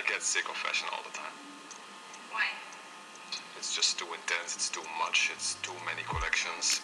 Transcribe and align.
I 0.00 0.02
get 0.08 0.22
sick 0.22 0.48
of 0.48 0.56
fashion 0.56 0.88
all 0.92 1.02
the 1.02 1.12
time. 1.12 1.36
Why? 2.32 2.46
It's 3.58 3.76
just 3.76 3.98
too 3.98 4.06
intense, 4.06 4.56
it's 4.56 4.70
too 4.70 4.86
much, 4.98 5.30
it's 5.34 5.56
too 5.60 5.74
many 5.84 6.02
collections. 6.08 6.80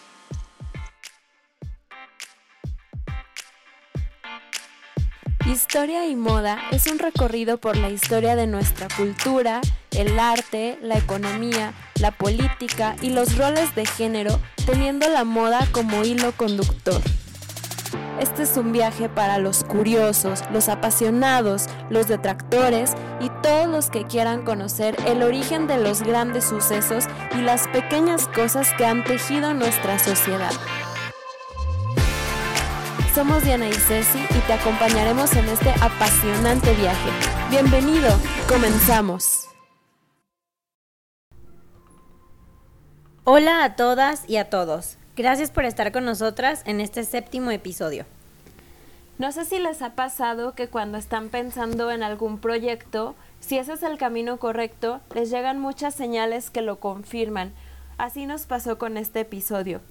Historia 5.47 6.05
y 6.05 6.15
moda 6.15 6.61
es 6.71 6.85
un 6.85 6.99
recorrido 6.99 7.57
por 7.57 7.75
la 7.77 7.89
historia 7.89 8.35
de 8.35 8.45
nuestra 8.45 8.87
cultura, 8.95 9.61
el 9.91 10.19
arte, 10.19 10.77
la 10.83 10.99
economía, 10.99 11.73
la 11.99 12.11
política 12.11 12.95
y 13.01 13.09
los 13.09 13.35
roles 13.35 13.73
de 13.73 13.87
género, 13.87 14.39
teniendo 14.67 15.09
la 15.09 15.23
moda 15.23 15.67
como 15.71 16.03
hilo 16.03 16.33
conductor. 16.33 17.01
Este 18.19 18.43
es 18.43 18.57
un 18.57 18.71
viaje 18.71 19.09
para 19.09 19.37
los 19.37 19.63
curiosos, 19.63 20.43
los 20.51 20.69
apasionados, 20.69 21.67
los 21.91 22.07
detractores 22.07 22.93
y 23.19 23.29
todos 23.43 23.67
los 23.67 23.91
que 23.91 24.05
quieran 24.05 24.43
conocer 24.43 24.95
el 25.05 25.21
origen 25.21 25.67
de 25.67 25.77
los 25.77 26.01
grandes 26.01 26.45
sucesos 26.45 27.05
y 27.37 27.41
las 27.41 27.67
pequeñas 27.67 28.27
cosas 28.27 28.69
que 28.75 28.85
han 28.85 29.03
tejido 29.03 29.53
nuestra 29.53 29.99
sociedad. 29.99 30.51
Somos 33.13 33.43
Diana 33.43 33.67
y 33.67 33.73
Ceci 33.73 34.19
y 34.19 34.39
te 34.47 34.53
acompañaremos 34.53 35.35
en 35.35 35.47
este 35.49 35.69
apasionante 35.81 36.73
viaje. 36.73 37.09
Bienvenido, 37.51 38.09
comenzamos. 38.47 39.47
Hola 43.23 43.63
a 43.63 43.75
todas 43.75 44.27
y 44.27 44.37
a 44.37 44.49
todos. 44.49 44.97
Gracias 45.17 45.49
por 45.49 45.65
estar 45.65 45.91
con 45.91 46.05
nosotras 46.05 46.61
en 46.65 46.79
este 46.79 47.03
séptimo 47.03 47.49
episodio. 47.49 48.05
No 49.17 49.31
sé 49.31 49.45
si 49.45 49.57
les 49.57 49.81
ha 49.81 49.95
pasado 49.95 50.53
que 50.53 50.67
cuando 50.67 50.99
están 50.99 51.29
pensando 51.29 51.89
en 51.89 52.03
algún 52.03 52.37
proyecto, 52.37 53.15
si 53.39 53.57
ese 53.57 53.73
es 53.73 53.81
el 53.81 53.97
camino 53.97 54.37
correcto, 54.37 55.01
les 55.15 55.31
llegan 55.31 55.59
muchas 55.59 55.95
señales 55.95 56.51
que 56.51 56.61
lo 56.61 56.79
confirman. 56.79 57.51
Así 57.97 58.27
nos 58.27 58.45
pasó 58.45 58.77
con 58.77 58.95
este 58.95 59.21
episodio. 59.21 59.81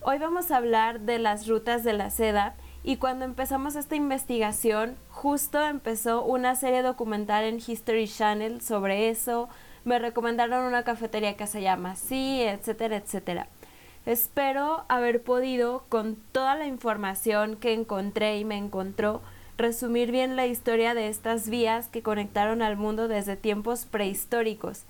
Hoy 0.00 0.16
vamos 0.16 0.50
a 0.50 0.56
hablar 0.56 1.00
de 1.00 1.18
las 1.18 1.46
rutas 1.46 1.84
de 1.84 1.92
la 1.92 2.08
seda 2.08 2.54
y 2.82 2.96
cuando 2.96 3.26
empezamos 3.26 3.76
esta 3.76 3.96
investigación, 3.96 4.96
justo 5.10 5.62
empezó 5.62 6.24
una 6.24 6.56
serie 6.56 6.80
documental 6.80 7.44
en 7.44 7.58
History 7.58 8.08
Channel 8.08 8.62
sobre 8.62 9.10
eso, 9.10 9.50
me 9.84 9.98
recomendaron 9.98 10.64
una 10.64 10.84
cafetería 10.84 11.36
que 11.36 11.46
se 11.46 11.60
llama 11.60 11.90
así, 11.90 12.40
etcétera, 12.40 12.96
etcétera. 12.96 13.46
Espero 14.06 14.84
haber 14.88 15.22
podido, 15.22 15.84
con 15.88 16.16
toda 16.32 16.56
la 16.56 16.66
información 16.66 17.56
que 17.56 17.72
encontré 17.72 18.38
y 18.38 18.44
me 18.44 18.58
encontró, 18.58 19.22
resumir 19.56 20.10
bien 20.10 20.36
la 20.36 20.46
historia 20.46 20.92
de 20.92 21.08
estas 21.08 21.48
vías 21.48 21.88
que 21.88 22.02
conectaron 22.02 22.60
al 22.60 22.76
mundo 22.76 23.08
desde 23.08 23.36
tiempos 23.36 23.86
prehistóricos. 23.86 24.82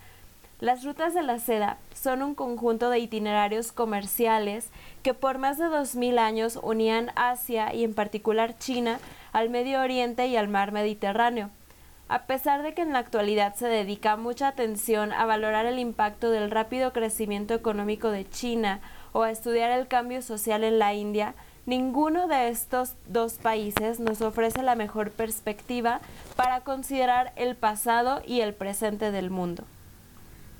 Las 0.58 0.84
rutas 0.84 1.14
de 1.14 1.22
la 1.22 1.38
seda 1.38 1.78
son 1.94 2.22
un 2.22 2.34
conjunto 2.34 2.90
de 2.90 2.98
itinerarios 2.98 3.70
comerciales 3.70 4.70
que 5.04 5.14
por 5.14 5.38
más 5.38 5.58
de 5.58 5.66
2000 5.66 6.18
años 6.18 6.58
unían 6.60 7.12
Asia 7.14 7.72
y 7.72 7.84
en 7.84 7.94
particular 7.94 8.58
China 8.58 8.98
al 9.32 9.48
Medio 9.48 9.80
Oriente 9.80 10.26
y 10.26 10.36
al 10.36 10.48
Mar 10.48 10.72
Mediterráneo. 10.72 11.50
A 12.08 12.26
pesar 12.26 12.62
de 12.62 12.74
que 12.74 12.82
en 12.82 12.92
la 12.92 12.98
actualidad 12.98 13.54
se 13.54 13.66
dedica 13.66 14.16
mucha 14.16 14.48
atención 14.48 15.12
a 15.12 15.24
valorar 15.24 15.66
el 15.66 15.78
impacto 15.78 16.30
del 16.30 16.50
rápido 16.50 16.92
crecimiento 16.92 17.54
económico 17.54 18.10
de 18.10 18.28
China 18.28 18.80
o 19.14 19.22
a 19.22 19.30
estudiar 19.30 19.70
el 19.70 19.86
cambio 19.86 20.20
social 20.22 20.64
en 20.64 20.80
la 20.80 20.92
India, 20.92 21.34
ninguno 21.66 22.26
de 22.26 22.48
estos 22.48 22.94
dos 23.06 23.34
países 23.34 24.00
nos 24.00 24.20
ofrece 24.20 24.62
la 24.62 24.74
mejor 24.74 25.12
perspectiva 25.12 26.00
para 26.36 26.60
considerar 26.60 27.32
el 27.36 27.54
pasado 27.54 28.20
y 28.26 28.40
el 28.40 28.54
presente 28.54 29.12
del 29.12 29.30
mundo. 29.30 29.64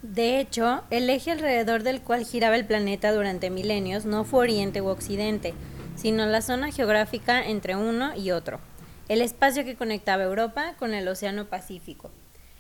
De 0.03 0.39
hecho, 0.39 0.83
el 0.91 1.11
eje 1.11 1.33
alrededor 1.33 1.83
del 1.83 2.01
cual 2.01 2.25
giraba 2.25 2.55
el 2.55 2.65
planeta 2.65 3.13
durante 3.13 3.51
milenios 3.51 4.05
no 4.05 4.23
fue 4.23 4.41
Oriente 4.41 4.81
u 4.81 4.87
Occidente, 4.87 5.53
sino 5.97 6.25
la 6.25 6.41
zona 6.41 6.71
geográfica 6.71 7.45
entre 7.45 7.75
uno 7.75 8.15
y 8.15 8.31
otro, 8.31 8.61
el 9.09 9.21
espacio 9.21 9.65
que 9.65 9.75
conectaba 9.75 10.23
Europa 10.23 10.75
con 10.79 10.95
el 10.95 11.09
Océano 11.09 11.47
Pacífico. 11.47 12.11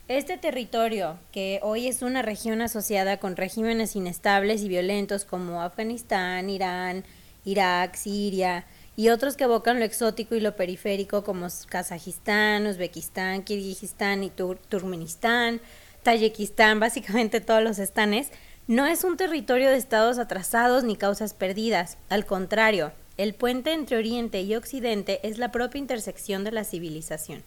Este 0.06 0.36
territorio, 0.36 1.18
que 1.32 1.60
hoy 1.62 1.88
es 1.88 2.02
una 2.02 2.20
región 2.20 2.60
asociada 2.60 3.16
con 3.16 3.36
regímenes 3.36 3.96
inestables 3.96 4.60
y 4.60 4.68
violentos 4.68 5.24
como 5.24 5.62
Afganistán, 5.62 6.50
Irán, 6.50 7.04
Irak, 7.46 7.94
Siria 7.94 8.66
y 8.96 9.08
otros 9.08 9.34
que 9.34 9.44
evocan 9.44 9.78
lo 9.78 9.86
exótico 9.86 10.34
y 10.34 10.40
lo 10.40 10.56
periférico 10.56 11.24
como 11.24 11.46
Kazajistán, 11.70 12.66
Uzbekistán, 12.66 13.44
Kirguistán 13.44 14.24
y 14.24 14.28
Turkmenistán, 14.28 15.62
Tayikistán, 16.02 16.80
básicamente 16.80 17.40
todos 17.40 17.62
los 17.62 17.78
estanes, 17.78 18.28
no 18.66 18.84
es 18.84 19.04
un 19.04 19.16
territorio 19.16 19.70
de 19.70 19.78
estados 19.78 20.18
atrasados 20.18 20.84
ni 20.84 20.96
causas 20.96 21.32
perdidas. 21.32 21.96
Al 22.10 22.26
contrario, 22.26 22.92
el 23.16 23.32
puente 23.32 23.72
entre 23.72 23.96
Oriente 23.96 24.42
y 24.42 24.54
Occidente 24.54 25.20
es 25.22 25.38
la 25.38 25.50
propia 25.50 25.78
intersección 25.78 26.44
de 26.44 26.52
la 26.52 26.64
civilización. 26.64 27.42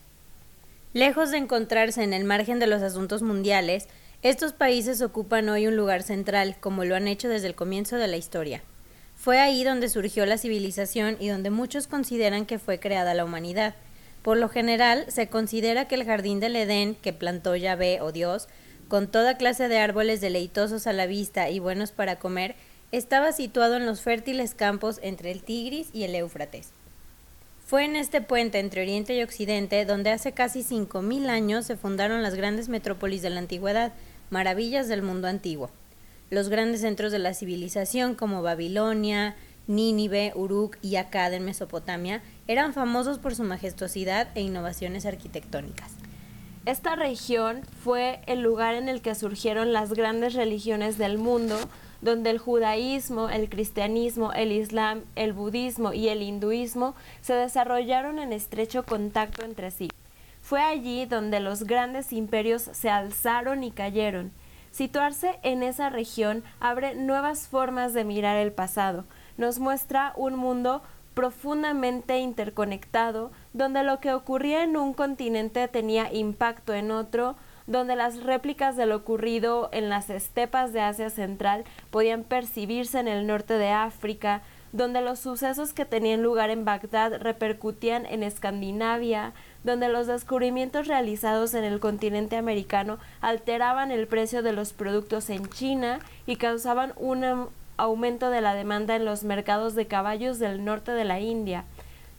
Lejos 0.97 1.29
de 1.29 1.37
encontrarse 1.37 2.01
en 2.01 2.11
el 2.11 2.23
margen 2.23 2.57
de 2.57 2.65
los 2.65 2.81
asuntos 2.81 3.21
mundiales, 3.21 3.87
estos 4.23 4.53
países 4.53 4.99
ocupan 5.03 5.47
hoy 5.47 5.67
un 5.67 5.75
lugar 5.75 6.01
central, 6.01 6.55
como 6.59 6.85
lo 6.85 6.95
han 6.95 7.07
hecho 7.07 7.29
desde 7.29 7.45
el 7.45 7.53
comienzo 7.53 7.97
de 7.97 8.07
la 8.07 8.17
historia. 8.17 8.63
Fue 9.15 9.37
ahí 9.37 9.63
donde 9.63 9.89
surgió 9.89 10.25
la 10.25 10.39
civilización 10.39 11.15
y 11.19 11.27
donde 11.27 11.51
muchos 11.51 11.85
consideran 11.85 12.47
que 12.47 12.57
fue 12.57 12.79
creada 12.79 13.13
la 13.13 13.25
humanidad. 13.25 13.75
Por 14.23 14.37
lo 14.37 14.49
general, 14.49 15.05
se 15.09 15.29
considera 15.29 15.87
que 15.87 15.93
el 15.93 16.03
jardín 16.03 16.39
del 16.39 16.55
Edén, 16.55 16.95
que 16.95 17.13
plantó 17.13 17.55
Yahvé 17.55 18.01
o 18.01 18.11
Dios, 18.11 18.47
con 18.87 19.05
toda 19.05 19.37
clase 19.37 19.67
de 19.67 19.77
árboles 19.77 20.19
deleitosos 20.19 20.87
a 20.87 20.93
la 20.93 21.05
vista 21.05 21.51
y 21.51 21.59
buenos 21.59 21.91
para 21.91 22.17
comer, 22.17 22.55
estaba 22.91 23.33
situado 23.33 23.75
en 23.75 23.85
los 23.85 24.01
fértiles 24.01 24.55
campos 24.55 24.99
entre 25.03 25.29
el 25.29 25.43
Tigris 25.43 25.89
y 25.93 26.05
el 26.05 26.15
Éufrates. 26.15 26.73
Fue 27.67 27.83
en 27.83 27.97
este 27.97 28.21
puente 28.21 28.59
entre 28.59 28.83
Oriente 28.83 29.13
y 29.13 29.21
Occidente 29.21 29.83
donde 29.83 30.11
hace 30.11 30.31
casi 30.31 30.61
5.000 30.61 31.27
años 31.27 31.65
se 31.65 31.75
fundaron 31.75 32.23
las 32.23 32.33
grandes 32.33 32.69
metrópolis 32.69 33.21
de 33.21 33.29
la 33.29 33.39
antigüedad, 33.39 33.91
maravillas 34.29 34.87
del 34.87 35.01
mundo 35.01 35.27
antiguo. 35.27 35.69
Los 36.29 36.47
grandes 36.47 36.79
centros 36.79 37.11
de 37.11 37.19
la 37.19 37.33
civilización 37.33 38.15
como 38.15 38.41
Babilonia, 38.41 39.35
Nínive, 39.67 40.31
Uruk 40.33 40.77
y 40.81 40.95
Akkad 40.95 41.33
en 41.33 41.43
Mesopotamia 41.43 42.21
eran 42.47 42.73
famosos 42.73 43.19
por 43.19 43.35
su 43.35 43.43
majestuosidad 43.43 44.29
e 44.35 44.39
innovaciones 44.39 45.05
arquitectónicas. 45.05 45.91
Esta 46.65 46.95
región 46.95 47.63
fue 47.83 48.21
el 48.27 48.39
lugar 48.39 48.75
en 48.75 48.87
el 48.87 49.01
que 49.01 49.13
surgieron 49.13 49.73
las 49.73 49.91
grandes 49.91 50.35
religiones 50.35 50.97
del 50.97 51.17
mundo, 51.17 51.57
donde 52.01 52.29
el 52.29 52.37
judaísmo, 52.37 53.29
el 53.29 53.49
cristianismo, 53.49 54.33
el 54.33 54.51
islam, 54.51 55.03
el 55.15 55.33
budismo 55.33 55.93
y 55.93 56.09
el 56.09 56.21
hinduismo 56.21 56.95
se 57.21 57.33
desarrollaron 57.33 58.19
en 58.19 58.33
estrecho 58.33 58.83
contacto 58.83 59.45
entre 59.45 59.71
sí. 59.71 59.89
Fue 60.41 60.61
allí 60.61 61.05
donde 61.05 61.39
los 61.39 61.63
grandes 61.63 62.13
imperios 62.13 62.61
se 62.61 62.89
alzaron 62.89 63.63
y 63.63 63.71
cayeron. 63.71 64.31
Situarse 64.71 65.39
en 65.43 65.63
esa 65.63 65.89
región 65.89 66.43
abre 66.59 66.95
nuevas 66.95 67.47
formas 67.47 67.93
de 67.93 68.03
mirar 68.03 68.37
el 68.37 68.51
pasado, 68.51 69.05
nos 69.37 69.59
muestra 69.59 70.13
un 70.15 70.35
mundo 70.35 70.81
profundamente 71.13 72.19
interconectado, 72.19 73.31
donde 73.53 73.81
lo 73.81 73.99
que 73.99 74.13
ocurría 74.13 74.63
en 74.63 74.77
un 74.77 74.93
continente 74.93 75.67
tenía 75.67 76.13
impacto 76.13 76.75
en 76.75 76.91
otro, 76.91 77.35
donde 77.67 77.95
las 77.95 78.23
réplicas 78.23 78.75
de 78.77 78.85
lo 78.85 78.95
ocurrido 78.95 79.69
en 79.73 79.89
las 79.89 80.09
estepas 80.09 80.73
de 80.73 80.81
Asia 80.81 81.09
Central 81.09 81.65
podían 81.91 82.23
percibirse 82.23 82.99
en 82.99 83.09
el 83.09 83.27
norte 83.27 83.53
de 83.55 83.69
África, 83.69 84.41
donde 84.71 85.01
los 85.01 85.19
sucesos 85.19 85.73
que 85.73 85.85
tenían 85.85 86.23
lugar 86.23 86.49
en 86.49 86.65
Bagdad 86.65 87.21
repercutían 87.21 88.05
en 88.05 88.23
Escandinavia, 88.23 89.33
donde 89.63 89.89
los 89.89 90.07
descubrimientos 90.07 90.87
realizados 90.87 91.53
en 91.53 91.63
el 91.63 91.79
continente 91.79 92.37
americano 92.37 92.99
alteraban 93.21 93.91
el 93.91 94.07
precio 94.07 94.41
de 94.43 94.53
los 94.53 94.73
productos 94.73 95.29
en 95.29 95.47
China 95.49 95.99
y 96.25 96.37
causaban 96.37 96.93
un 96.95 97.49
aumento 97.75 98.29
de 98.29 98.41
la 98.41 98.53
demanda 98.53 98.95
en 98.95 99.05
los 99.05 99.23
mercados 99.23 99.75
de 99.75 99.87
caballos 99.87 100.39
del 100.39 100.63
norte 100.63 100.91
de 100.91 101.05
la 101.05 101.19
India. 101.19 101.65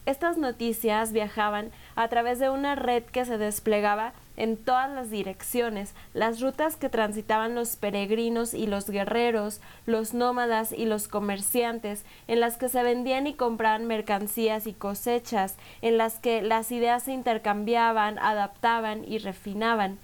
Estas 0.07 0.39
noticias 0.39 1.13
viajaban 1.13 1.71
a 1.95 2.09
través 2.09 2.39
de 2.39 2.49
una 2.49 2.75
red 2.75 3.03
que 3.05 3.25
se 3.25 3.37
desplegaba 3.37 4.15
en 4.39 4.57
todas 4.57 4.89
las 4.91 5.11
direcciones, 5.11 5.95
las 6.15 6.41
rutas 6.41 6.77
que 6.77 6.89
transitaban 6.89 7.57
los 7.57 7.75
peregrinos 7.75 8.55
y 8.55 8.69
los 8.69 8.89
guerreros, 8.89 9.61
los 9.85 10.15
nómadas 10.15 10.73
y 10.73 10.87
los 10.87 11.09
comerciantes, 11.09 12.05
en 12.29 12.39
las 12.39 12.57
que 12.57 12.69
se 12.69 12.83
vendían 12.85 13.27
y 13.27 13.35
compraban 13.35 13.87
mercancías 13.87 14.69
y 14.69 14.73
cosechas, 14.73 15.57
en 15.83 15.99
las 15.99 16.21
que 16.21 16.41
las 16.41 16.71
ideas 16.71 17.03
se 17.03 17.13
intercambiaban, 17.13 18.19
adaptaban 18.21 19.05
y 19.05 19.19
refinaban. 19.19 19.99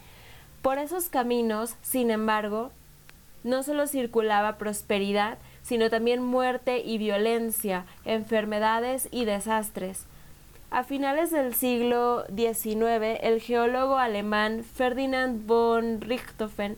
Por 0.63 0.79
esos 0.79 1.09
caminos, 1.09 1.77
sin 1.83 2.11
embargo, 2.11 2.73
no 3.45 3.63
solo 3.63 3.87
circulaba 3.87 4.59
prosperidad, 4.59 5.39
sino 5.63 5.91
también 5.91 6.23
muerte 6.23 6.81
y 6.81 6.99
violencia, 6.99 7.85
enfermedades 8.05 9.09
y 9.13 9.27
desastres. 9.27 10.07
A 10.75 10.83
finales 10.83 11.31
del 11.31 11.55
siglo 11.55 12.25
XIX, 12.35 13.21
el 13.23 13.41
geólogo 13.41 13.97
alemán 13.97 14.65
Ferdinand 14.65 15.47
von 15.47 16.01
Richthofen 16.01 16.77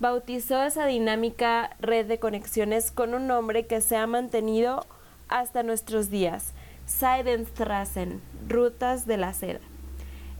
bautizó 0.00 0.62
esa 0.64 0.84
dinámica 0.84 1.74
red 1.80 2.04
de 2.04 2.18
conexiones 2.18 2.90
con 2.90 3.14
un 3.14 3.26
nombre 3.26 3.64
que 3.64 3.80
se 3.80 3.96
ha 3.96 4.06
mantenido 4.06 4.84
hasta 5.28 5.62
nuestros 5.62 6.10
días, 6.10 6.52
Seidenstraßen, 6.84 8.20
rutas 8.46 9.06
de 9.06 9.16
la 9.16 9.32
seda. 9.32 9.60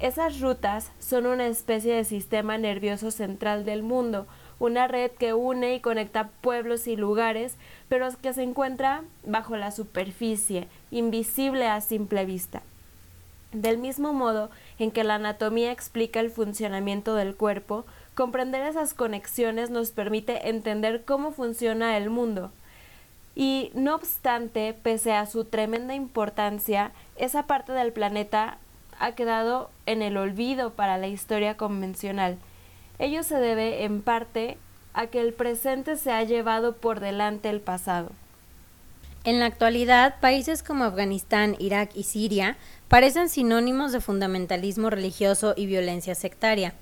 Esas 0.01 0.41
rutas 0.43 0.93
son 0.99 1.25
una 1.25 1.47
especie 1.47 1.95
de 1.95 2.05
sistema 2.05 2.59
nervioso 2.59 3.11
central 3.11 3.65
del 3.65 3.83
mundo, 3.83 4.27
una 4.59 4.87
red 4.87 5.13
que 5.13 5.33
une 5.33 5.75
y 5.75 5.81
conecta 5.81 6.29
pueblos 6.43 6.87
y 6.87 6.97
lugares, 6.97 7.57
pero 7.89 8.07
que 8.21 8.35
se 8.35 8.43
encuentra 8.43 9.03
bajo 9.25 9.57
la 9.57 9.71
superficie, 9.71 10.69
invisible 10.91 11.69
a 11.69 11.81
simple 11.81 12.27
vista. 12.27 12.61
Del 13.53 13.79
mismo 13.79 14.12
modo 14.12 14.50
en 14.79 14.91
que 14.91 15.05
la 15.05 15.15
anatomía 15.15 15.73
explica 15.73 16.21
el 16.21 16.31
funcionamiento 16.31 17.15
del 17.15 17.35
cuerpo, 17.35 17.87
comprender 18.15 18.62
esas 18.67 18.93
conexiones 18.93 19.71
nos 19.71 19.91
permite 19.91 20.50
entender 20.50 21.05
cómo 21.05 21.33
funciona 21.33 21.97
el 21.97 22.11
mundo. 22.11 22.53
Y 23.35 23.71
no 23.73 23.95
obstante, 23.95 24.75
pese 24.83 25.15
a 25.15 25.25
su 25.25 25.45
tremenda 25.45 25.95
importancia, 25.95 26.93
esa 27.17 27.47
parte 27.47 27.73
del 27.73 27.93
planeta 27.93 28.59
ha 28.99 29.12
quedado 29.12 29.71
en 29.87 30.03
el 30.03 30.17
olvido 30.17 30.73
para 30.73 30.99
la 30.99 31.06
historia 31.06 31.56
convencional. 31.56 32.37
Ello 32.99 33.23
se 33.23 33.37
debe, 33.37 33.85
en 33.85 34.03
parte, 34.03 34.59
a 34.93 35.06
que 35.06 35.21
el 35.21 35.33
presente 35.33 35.97
se 35.97 36.11
ha 36.11 36.23
llevado 36.25 36.77
por 36.77 37.00
delante 37.00 37.49
el 37.49 37.61
pasado. 37.61 38.11
En 39.29 39.41
la 39.41 39.45
actualidad, 39.45 40.21
países 40.21 40.63
como 40.63 40.85
Afganistán, 40.85 41.55
Irak 41.59 41.91
y 41.95 42.05
Siria 42.05 42.57
parecen 42.89 43.29
sinónimos 43.29 43.93
de 43.93 44.01
fundamentalismo 44.01 44.89
religioso 44.89 45.53
y 45.55 45.67
violencia 45.67 46.15
sectaria. 46.15 46.73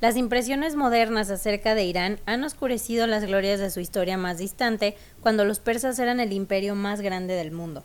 Las 0.00 0.16
impresiones 0.16 0.76
modernas 0.76 1.28
acerca 1.28 1.74
de 1.74 1.84
Irán 1.84 2.18
han 2.24 2.42
oscurecido 2.42 3.06
las 3.06 3.26
glorias 3.26 3.60
de 3.60 3.68
su 3.68 3.80
historia 3.80 4.16
más 4.16 4.38
distante, 4.38 4.96
cuando 5.20 5.44
los 5.44 5.60
persas 5.60 5.98
eran 5.98 6.20
el 6.20 6.32
imperio 6.32 6.74
más 6.74 7.02
grande 7.02 7.34
del 7.34 7.52
mundo. 7.52 7.84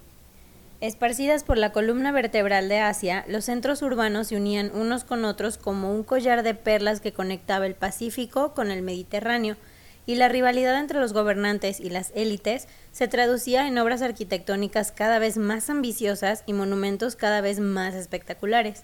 Esparcidas 0.80 1.44
por 1.44 1.58
la 1.58 1.74
columna 1.74 2.14
vertebral 2.14 2.70
de 2.70 2.80
Asia, 2.80 3.26
los 3.28 3.44
centros 3.44 3.82
urbanos 3.82 4.28
se 4.28 4.38
unían 4.38 4.72
unos 4.74 5.04
con 5.04 5.26
otros 5.26 5.58
como 5.58 5.92
un 5.94 6.04
collar 6.04 6.42
de 6.42 6.54
perlas 6.54 7.02
que 7.02 7.12
conectaba 7.12 7.66
el 7.66 7.76
Pacífico 7.76 8.54
con 8.54 8.72
el 8.72 8.82
Mediterráneo, 8.82 9.58
y 10.06 10.16
la 10.16 10.30
rivalidad 10.30 10.80
entre 10.80 11.00
los 11.00 11.14
gobernantes 11.14 11.80
y 11.80 11.90
las 11.90 12.12
élites 12.16 12.68
se 12.92 13.08
traducía 13.08 13.68
en 13.68 13.78
obras 13.78 14.02
arquitectónicas 14.02 14.92
cada 14.92 15.20
vez 15.20 15.38
más 15.38 15.70
ambiciosas 15.70 16.44
y 16.46 16.54
monumentos 16.54 17.16
cada 17.16 17.42
vez 17.42 17.60
más 17.60 17.96
espectaculares. 17.96 18.84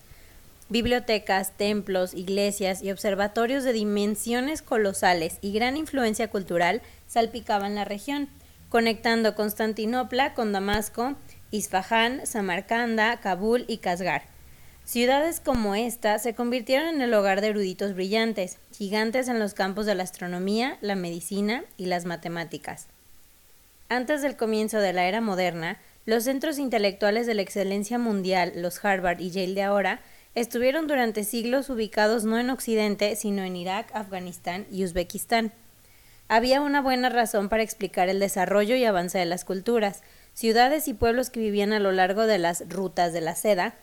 Bibliotecas, 0.69 1.57
templos, 1.57 2.13
iglesias 2.13 2.81
y 2.81 2.91
observatorios 2.91 3.63
de 3.63 3.73
dimensiones 3.73 4.61
colosales 4.61 5.37
y 5.41 5.51
gran 5.51 5.75
influencia 5.75 6.29
cultural 6.29 6.81
salpicaban 7.07 7.75
la 7.75 7.83
región, 7.83 8.29
conectando 8.69 9.35
Constantinopla 9.35 10.33
con 10.33 10.53
Damasco, 10.53 11.15
Isfahán, 11.51 12.25
Samarcanda, 12.25 13.19
Kabul 13.19 13.65
y 13.67 13.79
Kasgar. 13.79 14.30
Ciudades 14.91 15.39
como 15.39 15.73
esta 15.73 16.19
se 16.19 16.35
convirtieron 16.35 16.95
en 16.95 17.01
el 17.01 17.13
hogar 17.13 17.39
de 17.39 17.47
eruditos 17.47 17.95
brillantes, 17.95 18.57
gigantes 18.73 19.29
en 19.29 19.39
los 19.39 19.53
campos 19.53 19.85
de 19.85 19.95
la 19.95 20.03
astronomía, 20.03 20.77
la 20.81 20.95
medicina 20.95 21.63
y 21.77 21.85
las 21.85 22.03
matemáticas. 22.03 22.87
Antes 23.87 24.21
del 24.21 24.35
comienzo 24.35 24.79
de 24.79 24.91
la 24.91 25.05
era 25.05 25.21
moderna, 25.21 25.79
los 26.05 26.25
centros 26.25 26.59
intelectuales 26.59 27.25
de 27.25 27.35
la 27.35 27.41
excelencia 27.41 27.99
mundial, 27.99 28.51
los 28.57 28.83
Harvard 28.83 29.21
y 29.21 29.31
Yale 29.31 29.53
de 29.53 29.63
ahora, 29.63 30.01
estuvieron 30.35 30.87
durante 30.87 31.23
siglos 31.23 31.69
ubicados 31.69 32.25
no 32.25 32.37
en 32.37 32.49
Occidente, 32.49 33.15
sino 33.15 33.43
en 33.43 33.55
Irak, 33.55 33.89
Afganistán 33.93 34.65
y 34.69 34.83
Uzbekistán. 34.83 35.53
Había 36.27 36.59
una 36.59 36.81
buena 36.81 37.07
razón 37.07 37.47
para 37.47 37.63
explicar 37.63 38.09
el 38.09 38.19
desarrollo 38.19 38.75
y 38.75 38.83
avance 38.83 39.17
de 39.17 39.25
las 39.25 39.45
culturas, 39.45 40.03
ciudades 40.33 40.89
y 40.89 40.93
pueblos 40.93 41.29
que 41.29 41.39
vivían 41.39 41.71
a 41.71 41.79
lo 41.79 41.93
largo 41.93 42.27
de 42.27 42.39
las 42.39 42.67
rutas 42.67 43.13
de 43.13 43.21
la 43.21 43.35
seda, 43.35 43.75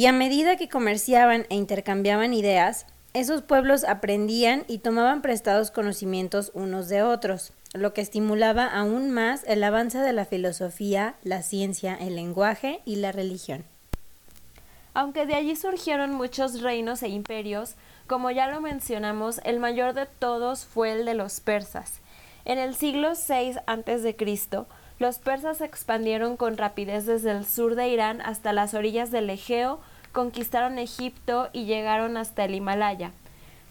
y 0.00 0.06
a 0.06 0.12
medida 0.12 0.56
que 0.56 0.70
comerciaban 0.70 1.44
e 1.50 1.56
intercambiaban 1.56 2.32
ideas, 2.32 2.86
esos 3.12 3.42
pueblos 3.42 3.84
aprendían 3.84 4.64
y 4.66 4.78
tomaban 4.78 5.20
prestados 5.20 5.70
conocimientos 5.70 6.52
unos 6.54 6.88
de 6.88 7.02
otros, 7.02 7.52
lo 7.74 7.92
que 7.92 8.00
estimulaba 8.00 8.64
aún 8.64 9.10
más 9.10 9.44
el 9.46 9.62
avance 9.62 9.98
de 9.98 10.14
la 10.14 10.24
filosofía, 10.24 11.16
la 11.22 11.42
ciencia, 11.42 11.94
el 11.94 12.16
lenguaje 12.16 12.80
y 12.86 12.96
la 12.96 13.12
religión. 13.12 13.62
Aunque 14.94 15.26
de 15.26 15.34
allí 15.34 15.54
surgieron 15.54 16.14
muchos 16.14 16.62
reinos 16.62 17.02
e 17.02 17.08
imperios, 17.08 17.74
como 18.06 18.30
ya 18.30 18.48
lo 18.48 18.62
mencionamos, 18.62 19.42
el 19.44 19.60
mayor 19.60 19.92
de 19.92 20.06
todos 20.06 20.64
fue 20.64 20.92
el 20.92 21.04
de 21.04 21.12
los 21.12 21.40
persas. 21.40 22.00
En 22.46 22.56
el 22.56 22.74
siglo 22.74 23.12
VI 23.12 23.58
a.C., 23.66 24.16
los 24.98 25.18
persas 25.18 25.58
se 25.58 25.64
expandieron 25.64 26.38
con 26.38 26.58
rapidez 26.58 27.04
desde 27.04 27.32
el 27.32 27.46
sur 27.46 27.74
de 27.74 27.88
Irán 27.88 28.20
hasta 28.20 28.54
las 28.54 28.72
orillas 28.72 29.10
del 29.10 29.28
Egeo, 29.28 29.80
conquistaron 30.12 30.78
Egipto 30.78 31.48
y 31.52 31.64
llegaron 31.64 32.16
hasta 32.16 32.44
el 32.44 32.54
Himalaya. 32.54 33.12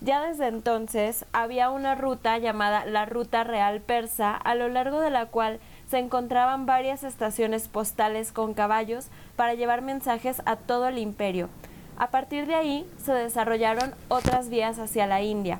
Ya 0.01 0.25
desde 0.25 0.47
entonces 0.47 1.25
había 1.33 1.69
una 1.69 1.93
ruta 1.95 2.37
llamada 2.37 2.85
la 2.85 3.05
Ruta 3.05 3.43
Real 3.43 3.81
Persa, 3.81 4.33
a 4.33 4.55
lo 4.55 4.69
largo 4.69 5.01
de 5.01 5.09
la 5.09 5.25
cual 5.25 5.59
se 5.89 5.99
encontraban 5.99 6.65
varias 6.65 7.03
estaciones 7.03 7.67
postales 7.67 8.31
con 8.31 8.53
caballos 8.53 9.07
para 9.35 9.55
llevar 9.55 9.81
mensajes 9.81 10.41
a 10.45 10.55
todo 10.55 10.87
el 10.87 10.97
imperio. 10.97 11.49
A 11.97 12.11
partir 12.11 12.45
de 12.45 12.55
ahí 12.55 12.89
se 13.03 13.11
desarrollaron 13.11 13.93
otras 14.07 14.49
vías 14.49 14.79
hacia 14.79 15.05
la 15.05 15.21
India. 15.21 15.59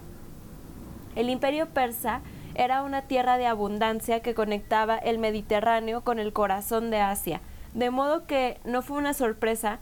El 1.18 1.30
imperio 1.30 1.68
persa 1.68 2.22
era 2.56 2.82
una 2.84 3.02
tierra 3.02 3.38
de 3.38 3.46
abundancia 3.46 4.22
que 4.22 4.34
conectaba 4.34 4.98
el 4.98 5.18
Mediterráneo 5.18 6.02
con 6.02 6.18
el 6.18 6.32
corazón 6.32 6.92
de 6.92 7.02
Asia, 7.02 7.42
de 7.74 7.90
modo 7.90 8.26
que 8.26 8.58
no 8.64 8.82
fue 8.82 8.98
una 8.98 9.14
sorpresa 9.14 9.80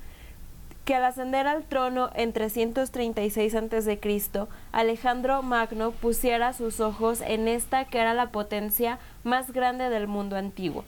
que 0.88 0.96
al 0.96 1.04
ascender 1.04 1.48
al 1.48 1.66
trono 1.66 2.12
en 2.16 2.32
336 2.32 3.56
a.C., 3.56 4.00
Alejandro 4.72 5.44
Magno 5.44 5.92
pusiera 5.92 6.54
sus 6.54 6.80
ojos 6.80 7.20
en 7.20 7.50
esta 7.50 7.84
que 7.84 8.00
era 8.00 8.14
la 8.14 8.32
potencia 8.32 8.98
más 9.26 9.52
grande 9.52 9.90
del 9.90 10.08
mundo 10.08 10.38
antiguo. 10.38 10.86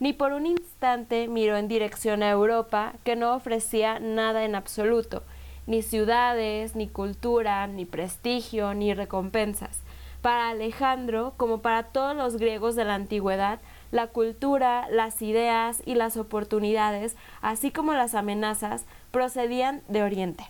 Ni 0.00 0.12
por 0.12 0.32
un 0.32 0.46
instante 0.46 1.28
miró 1.28 1.56
en 1.56 1.68
dirección 1.68 2.24
a 2.24 2.30
Europa, 2.30 2.94
que 3.04 3.14
no 3.14 3.32
ofrecía 3.36 4.00
nada 4.00 4.44
en 4.44 4.56
absoluto, 4.56 5.22
ni 5.68 5.82
ciudades, 5.82 6.74
ni 6.74 6.88
cultura, 6.88 7.64
ni 7.68 7.84
prestigio, 7.84 8.74
ni 8.74 8.92
recompensas. 8.92 9.78
Para 10.20 10.48
Alejandro, 10.48 11.34
como 11.36 11.58
para 11.58 11.84
todos 11.84 12.16
los 12.16 12.38
griegos 12.38 12.74
de 12.74 12.84
la 12.84 12.96
antigüedad, 12.96 13.60
la 13.92 14.08
cultura, 14.08 14.88
las 14.90 15.22
ideas 15.22 15.82
y 15.86 15.94
las 15.94 16.16
oportunidades, 16.16 17.14
así 17.42 17.70
como 17.70 17.92
las 17.92 18.14
amenazas, 18.14 18.84
procedían 19.12 19.82
de 19.86 20.02
Oriente. 20.02 20.44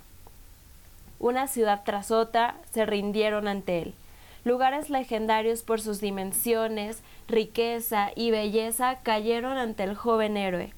Una 1.18 1.48
ciudad 1.48 1.82
tras 1.84 2.10
otra 2.10 2.56
se 2.72 2.86
rindieron 2.86 3.48
ante 3.48 3.82
él. 3.82 3.94
Lugares 4.44 4.90
legendarios 4.90 5.62
por 5.62 5.80
sus 5.80 6.00
dimensiones, 6.00 7.02
riqueza 7.28 8.10
y 8.16 8.30
belleza 8.30 9.00
cayeron 9.02 9.58
ante 9.58 9.84
el 9.84 9.94
joven 9.94 10.36
héroe. 10.36 10.72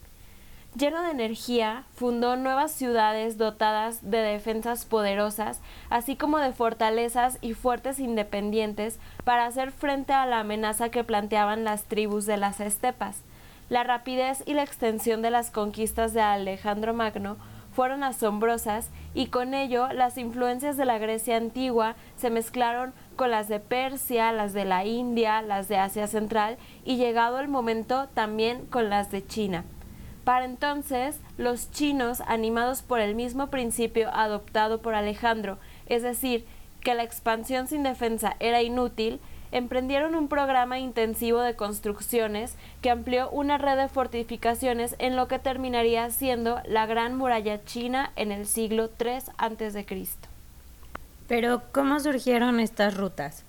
Lleno 0.76 1.02
de 1.02 1.12
energía, 1.12 1.84
fundó 1.94 2.34
nuevas 2.34 2.72
ciudades 2.72 3.38
dotadas 3.38 4.10
de 4.10 4.18
defensas 4.18 4.84
poderosas, 4.84 5.60
así 5.88 6.16
como 6.16 6.38
de 6.38 6.52
fortalezas 6.52 7.38
y 7.40 7.54
fuertes 7.54 8.00
independientes 8.00 8.98
para 9.22 9.46
hacer 9.46 9.70
frente 9.70 10.12
a 10.12 10.26
la 10.26 10.40
amenaza 10.40 10.88
que 10.88 11.04
planteaban 11.04 11.62
las 11.62 11.84
tribus 11.84 12.26
de 12.26 12.38
las 12.38 12.58
estepas. 12.58 13.22
La 13.68 13.84
rapidez 13.84 14.42
y 14.46 14.54
la 14.54 14.64
extensión 14.64 15.22
de 15.22 15.30
las 15.30 15.52
conquistas 15.52 16.12
de 16.12 16.22
Alejandro 16.22 16.92
Magno 16.92 17.36
fueron 17.72 18.02
asombrosas 18.02 18.90
y 19.14 19.26
con 19.26 19.54
ello 19.54 19.92
las 19.92 20.18
influencias 20.18 20.76
de 20.76 20.86
la 20.86 20.98
Grecia 20.98 21.36
antigua 21.36 21.94
se 22.16 22.30
mezclaron 22.30 22.92
con 23.14 23.30
las 23.30 23.46
de 23.46 23.60
Persia, 23.60 24.32
las 24.32 24.52
de 24.52 24.64
la 24.64 24.84
India, 24.84 25.40
las 25.40 25.68
de 25.68 25.78
Asia 25.78 26.08
Central 26.08 26.56
y 26.84 26.96
llegado 26.96 27.38
el 27.38 27.46
momento 27.46 28.08
también 28.12 28.66
con 28.66 28.90
las 28.90 29.12
de 29.12 29.24
China. 29.24 29.64
Para 30.24 30.46
entonces, 30.46 31.20
los 31.36 31.70
chinos, 31.70 32.22
animados 32.26 32.80
por 32.80 33.00
el 33.00 33.14
mismo 33.14 33.48
principio 33.48 34.08
adoptado 34.14 34.80
por 34.80 34.94
Alejandro, 34.94 35.58
es 35.86 36.02
decir, 36.02 36.46
que 36.80 36.94
la 36.94 37.02
expansión 37.02 37.68
sin 37.68 37.82
defensa 37.82 38.34
era 38.40 38.62
inútil, 38.62 39.20
emprendieron 39.52 40.14
un 40.14 40.28
programa 40.28 40.78
intensivo 40.78 41.40
de 41.40 41.54
construcciones 41.54 42.56
que 42.80 42.90
amplió 42.90 43.30
una 43.30 43.58
red 43.58 43.76
de 43.76 43.88
fortificaciones 43.88 44.96
en 44.98 45.14
lo 45.14 45.28
que 45.28 45.38
terminaría 45.38 46.10
siendo 46.10 46.60
la 46.64 46.86
Gran 46.86 47.16
Muralla 47.16 47.62
China 47.64 48.10
en 48.16 48.32
el 48.32 48.46
siglo 48.46 48.90
III 48.98 49.30
a.C. 49.36 49.86
Pero, 51.28 51.62
¿cómo 51.72 52.00
surgieron 52.00 52.60
estas 52.60 52.96
rutas? 52.96 53.44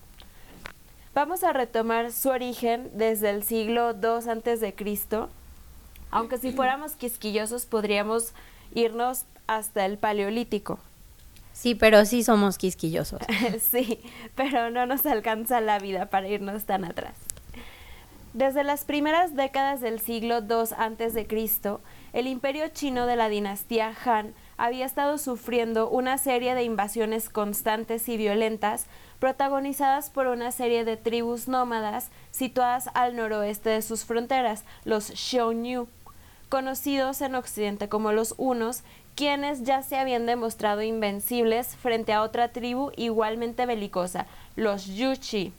Vamos 1.13 1.43
a 1.43 1.53
retomar 1.53 2.11
su 2.11 2.29
origen 2.29 2.91
desde 2.93 3.29
el 3.29 3.43
siglo 3.43 3.91
II 3.91 4.29
a.C., 4.29 4.75
aunque 6.11 6.37
si 6.37 6.51
fuéramos 6.51 6.93
quisquillosos 6.93 7.65
podríamos 7.65 8.33
irnos 8.73 9.25
hasta 9.47 9.85
el 9.85 9.97
Paleolítico. 9.97 10.79
Sí, 11.53 11.73
pero 11.73 12.03
sí 12.05 12.23
somos 12.23 12.57
quisquillosos. 12.57 13.21
sí, 13.61 14.01
pero 14.35 14.69
no 14.69 14.85
nos 14.85 15.05
alcanza 15.05 15.61
la 15.61 15.79
vida 15.79 16.07
para 16.07 16.27
irnos 16.27 16.65
tan 16.65 16.83
atrás. 16.83 17.13
Desde 18.33 18.65
las 18.65 18.83
primeras 18.83 19.33
décadas 19.33 19.79
del 19.79 20.01
siglo 20.01 20.39
II 20.39 20.75
a.C., 20.77 21.27
el 22.11 22.27
imperio 22.27 22.67
chino 22.67 23.05
de 23.05 23.15
la 23.15 23.29
dinastía 23.29 23.93
Han 24.05 24.33
había 24.57 24.85
estado 24.85 25.17
sufriendo 25.17 25.89
una 25.89 26.17
serie 26.17 26.53
de 26.53 26.63
invasiones 26.63 27.29
constantes 27.29 28.09
y 28.09 28.17
violentas 28.17 28.87
protagonizadas 29.19 30.09
por 30.09 30.27
una 30.27 30.51
serie 30.51 30.83
de 30.83 30.97
tribus 30.97 31.47
nómadas 31.47 32.09
situadas 32.31 32.89
al 32.93 33.15
noroeste 33.15 33.69
de 33.69 33.81
sus 33.81 34.03
fronteras, 34.03 34.65
los 34.83 35.05
Xiongnu, 35.05 35.87
conocidos 36.49 37.21
en 37.21 37.35
Occidente 37.35 37.89
como 37.89 38.11
los 38.11 38.35
Hunos, 38.37 38.83
quienes 39.15 39.63
ya 39.63 39.81
se 39.81 39.97
habían 39.97 40.25
demostrado 40.25 40.81
invencibles 40.81 41.75
frente 41.75 42.13
a 42.13 42.21
otra 42.21 42.49
tribu 42.49 42.91
igualmente 42.97 43.65
belicosa, 43.65 44.25
los 44.55 44.85
Yuchi. 44.85 45.53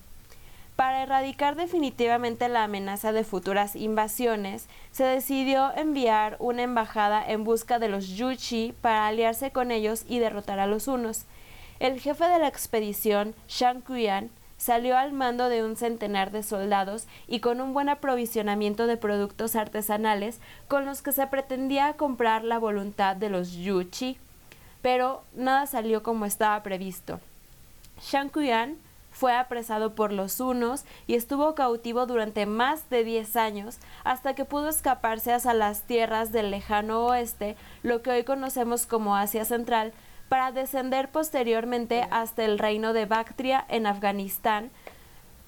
Para 0.76 1.02
erradicar 1.02 1.57
definitivamente 1.57 2.50
la 2.50 2.64
amenaza 2.64 3.12
de 3.12 3.25
futuras 3.25 3.76
invasiones, 3.76 4.69
se 4.93 5.05
decidió 5.05 5.75
enviar 5.75 6.37
una 6.38 6.62
embajada 6.62 7.25
en 7.26 7.45
busca 7.45 7.78
de 7.78 7.88
los 7.88 8.09
Yuchi 8.09 8.75
para 8.83 9.07
aliarse 9.07 9.50
con 9.50 9.71
ellos 9.71 10.05
y 10.07 10.19
derrotar 10.19 10.59
a 10.59 10.66
los 10.66 10.87
Hunos. 10.87 11.25
El 11.81 11.99
jefe 11.99 12.25
de 12.25 12.38
la 12.38 12.49
expedición, 12.49 13.35
Shang 13.49 13.81
Kuyan, 13.81 14.31
salió 14.56 14.96
al 14.96 15.12
mando 15.12 15.48
de 15.48 15.64
un 15.64 15.76
centenar 15.76 16.30
de 16.30 16.42
soldados 16.42 17.06
y 17.26 17.40
con 17.40 17.60
un 17.60 17.75
buen 17.75 17.88
aprovisionamiento 17.88 18.86
de 18.86 18.96
productos 18.96 19.56
artesanales 19.56 20.40
con 20.68 20.86
los 20.86 21.02
que 21.02 21.12
se 21.12 21.26
pretendía 21.26 21.94
comprar 21.94 22.44
la 22.44 22.58
voluntad 22.58 23.16
de 23.16 23.30
los 23.30 23.52
Yuchi, 23.52 24.18
pero 24.82 25.22
nada 25.34 25.66
salió 25.66 26.02
como 26.02 26.26
estaba 26.26 26.62
previsto. 26.62 27.20
Shang 28.00 28.28
Kuyan 28.28 28.76
fue 29.10 29.34
apresado 29.34 29.94
por 29.94 30.12
los 30.12 30.40
hunos 30.40 30.84
y 31.06 31.14
estuvo 31.14 31.54
cautivo 31.54 32.04
durante 32.04 32.44
más 32.44 32.90
de 32.90 33.02
diez 33.02 33.34
años 33.34 33.78
hasta 34.04 34.34
que 34.34 34.44
pudo 34.44 34.68
escaparse 34.68 35.32
hacia 35.32 35.54
las 35.54 35.82
tierras 35.84 36.32
del 36.32 36.50
lejano 36.50 37.06
oeste, 37.06 37.56
lo 37.82 38.02
que 38.02 38.10
hoy 38.10 38.25
conocemos 38.25 38.84
como 38.84 39.16
Asia 39.16 39.46
Central, 39.46 39.94
para 40.28 40.52
descender 40.52 41.09
posteriormente 41.09 42.06
hasta 42.11 42.45
el 42.45 42.59
reino 42.59 42.92
de 42.92 43.06
Bactria 43.06 43.64
en 43.68 43.87
Afganistán, 43.87 44.71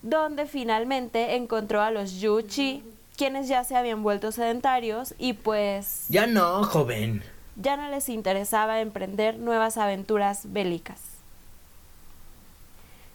donde 0.03 0.47
finalmente 0.47 1.35
encontró 1.35 1.83
a 1.83 1.91
los 1.91 2.21
Yuchi, 2.21 2.85
quienes 3.17 3.49
ya 3.49 3.65
se 3.65 3.77
habían 3.77 4.03
vuelto 4.03 4.31
sedentarios 4.31 5.15
y 5.19 5.33
pues... 5.33 6.07
Ya 6.09 6.27
no, 6.27 6.63
joven. 6.65 7.23
Ya 7.57 7.77
no 7.77 7.89
les 7.89 8.09
interesaba 8.09 8.81
emprender 8.81 9.39
nuevas 9.39 9.77
aventuras 9.77 10.53
bélicas. 10.53 11.01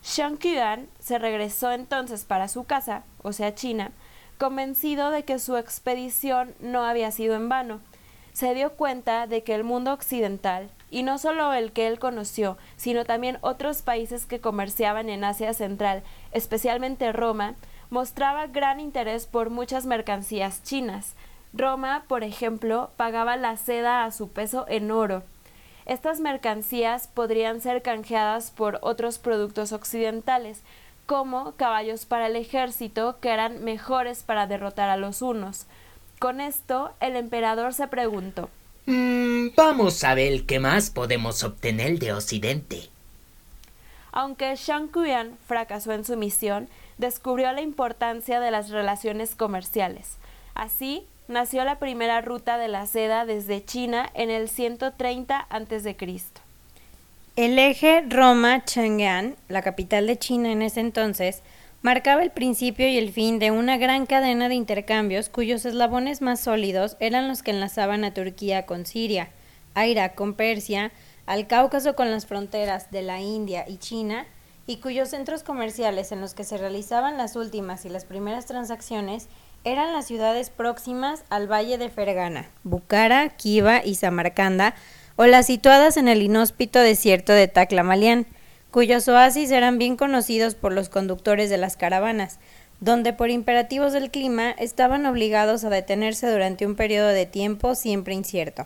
Shang 0.03 0.37
Qian 0.37 0.89
se 0.99 1.17
regresó 1.17 1.71
entonces 1.71 2.25
para 2.25 2.49
su 2.49 2.65
casa, 2.65 3.03
o 3.21 3.31
sea 3.31 3.55
China, 3.55 3.91
convencido 4.37 5.11
de 5.11 5.23
que 5.23 5.39
su 5.39 5.55
expedición 5.55 6.53
no 6.59 6.83
había 6.83 7.09
sido 7.11 7.35
en 7.35 7.47
vano. 7.47 7.79
Se 8.33 8.53
dio 8.53 8.73
cuenta 8.73 9.27
de 9.27 9.43
que 9.43 9.55
el 9.55 9.63
mundo 9.63 9.93
occidental, 9.93 10.69
y 10.93 11.01
no 11.01 11.17
solo 11.17 11.53
el 11.53 11.71
que 11.71 11.87
él 11.87 11.97
conoció, 11.97 12.55
sino 12.77 13.03
también 13.03 13.39
otros 13.41 13.81
países 13.81 14.27
que 14.27 14.39
comerciaban 14.39 15.09
en 15.09 15.23
Asia 15.23 15.55
Central, 15.55 16.03
especialmente 16.31 17.11
Roma, 17.11 17.55
mostraba 17.89 18.45
gran 18.45 18.79
interés 18.79 19.25
por 19.25 19.49
muchas 19.49 19.87
mercancías 19.87 20.61
chinas. 20.61 21.15
Roma, 21.51 22.05
por 22.07 22.23
ejemplo, 22.23 22.91
pagaba 22.95 23.37
la 23.37 23.57
seda 23.57 24.05
a 24.05 24.11
su 24.11 24.29
peso 24.29 24.65
en 24.69 24.91
oro. 24.91 25.23
Estas 25.87 26.19
mercancías 26.19 27.07
podrían 27.07 27.59
ser 27.59 27.81
canjeadas 27.81 28.51
por 28.51 28.77
otros 28.83 29.17
productos 29.17 29.71
occidentales, 29.71 30.61
como 31.07 31.53
caballos 31.53 32.05
para 32.05 32.27
el 32.27 32.35
ejército 32.35 33.19
que 33.19 33.29
eran 33.29 33.63
mejores 33.63 34.21
para 34.21 34.45
derrotar 34.45 34.91
a 34.91 34.97
los 34.97 35.23
hunos. 35.23 35.65
Con 36.19 36.39
esto, 36.39 36.91
el 36.99 37.15
emperador 37.15 37.73
se 37.73 37.87
preguntó 37.87 38.49
Mm, 38.85 39.49
vamos 39.55 40.03
a 40.03 40.13
ver 40.13 40.45
qué 40.45 40.59
más 40.59 40.89
podemos 40.89 41.43
obtener 41.43 41.99
de 41.99 42.13
Occidente. 42.13 42.89
Aunque 44.11 44.55
Shang 44.55 44.89
Kuyan 44.89 45.37
fracasó 45.47 45.93
en 45.93 46.05
su 46.05 46.17
misión, 46.17 46.69
descubrió 46.97 47.51
la 47.53 47.61
importancia 47.61 48.39
de 48.39 48.51
las 48.51 48.69
relaciones 48.69 49.35
comerciales. 49.35 50.17
Así, 50.53 51.03
nació 51.27 51.63
la 51.63 51.79
primera 51.79 52.21
ruta 52.21 52.57
de 52.57 52.67
la 52.67 52.85
seda 52.85 53.25
desde 53.25 53.63
China 53.65 54.09
en 54.13 54.29
el 54.29 54.49
130 54.49 55.47
a.C. 55.49 55.97
El 57.35 57.57
eje 57.57 58.03
Roma-Chang'an, 58.07 59.35
la 59.47 59.63
capital 59.63 60.05
de 60.05 60.19
China 60.19 60.51
en 60.51 60.61
ese 60.61 60.81
entonces, 60.81 61.41
marcaba 61.83 62.23
el 62.23 62.31
principio 62.31 62.87
y 62.87 62.97
el 62.97 63.11
fin 63.11 63.37
de 63.37 63.51
una 63.51 63.77
gran 63.77 64.07
cadena 64.07 64.49
de 64.49 64.55
intercambios 64.55 65.29
cuyos 65.29 65.65
eslabones 65.65 66.21
más 66.21 66.39
sólidos 66.39 66.95
eran 66.99 67.27
los 67.27 67.43
que 67.43 67.51
enlazaban 67.51 68.05
a 68.05 68.13
Turquía 68.13 68.65
con 68.65 68.85
Siria, 68.85 69.29
a 69.75 69.85
Irak 69.85 70.15
con 70.15 70.33
Persia, 70.33 70.91
al 71.25 71.45
Cáucaso 71.45 71.95
con 71.95 72.09
las 72.09 72.25
fronteras 72.25 72.89
de 72.89 73.01
la 73.01 73.21
India 73.21 73.65
y 73.67 73.77
China, 73.77 74.25
y 74.65 74.77
cuyos 74.77 75.09
centros 75.09 75.43
comerciales 75.43 76.13
en 76.13 76.21
los 76.21 76.33
que 76.33 76.45
se 76.45 76.57
realizaban 76.57 77.17
las 77.17 77.35
últimas 77.35 77.83
y 77.83 77.89
las 77.89 78.05
primeras 78.05 78.45
transacciones 78.45 79.27
eran 79.65 79.91
las 79.91 80.07
ciudades 80.07 80.49
próximas 80.49 81.25
al 81.29 81.51
valle 81.51 81.77
de 81.77 81.89
Fergana, 81.89 82.49
Bukhara, 82.63 83.27
Kiva 83.29 83.83
y 83.83 83.95
Samarcanda, 83.95 84.73
o 85.17 85.25
las 85.25 85.47
situadas 85.47 85.97
en 85.97 86.07
el 86.07 86.21
inhóspito 86.21 86.79
desierto 86.79 87.33
de 87.33 87.49
Taclamalián, 87.49 88.25
cuyos 88.73 89.07
oasis 89.07 89.51
eran 89.51 89.77
bien 89.77 89.95
conocidos 89.95 90.55
por 90.55 90.73
los 90.73 90.89
conductores 90.89 91.51
de 91.51 91.57
las 91.57 91.77
caravanas, 91.77 92.39
donde 92.79 93.13
por 93.13 93.29
imperativos 93.29 93.93
del 93.93 94.09
clima 94.09 94.49
estaban 94.49 95.05
obligados 95.05 95.63
a 95.63 95.69
detenerse 95.69 96.29
durante 96.29 96.65
un 96.65 96.75
periodo 96.75 97.09
de 97.09 97.27
tiempo 97.27 97.75
siempre 97.75 98.15
incierto. 98.15 98.65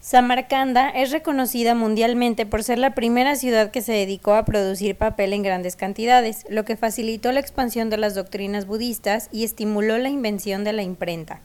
Samarcanda 0.00 0.90
es 0.90 1.12
reconocida 1.12 1.76
mundialmente 1.76 2.44
por 2.44 2.64
ser 2.64 2.78
la 2.78 2.92
primera 2.92 3.36
ciudad 3.36 3.70
que 3.70 3.82
se 3.82 3.92
dedicó 3.92 4.34
a 4.34 4.44
producir 4.44 4.96
papel 4.96 5.32
en 5.32 5.44
grandes 5.44 5.76
cantidades, 5.76 6.44
lo 6.48 6.64
que 6.64 6.76
facilitó 6.76 7.30
la 7.30 7.38
expansión 7.38 7.88
de 7.88 7.98
las 7.98 8.16
doctrinas 8.16 8.66
budistas 8.66 9.28
y 9.30 9.44
estimuló 9.44 9.96
la 9.98 10.08
invención 10.08 10.64
de 10.64 10.72
la 10.72 10.82
imprenta. 10.82 11.40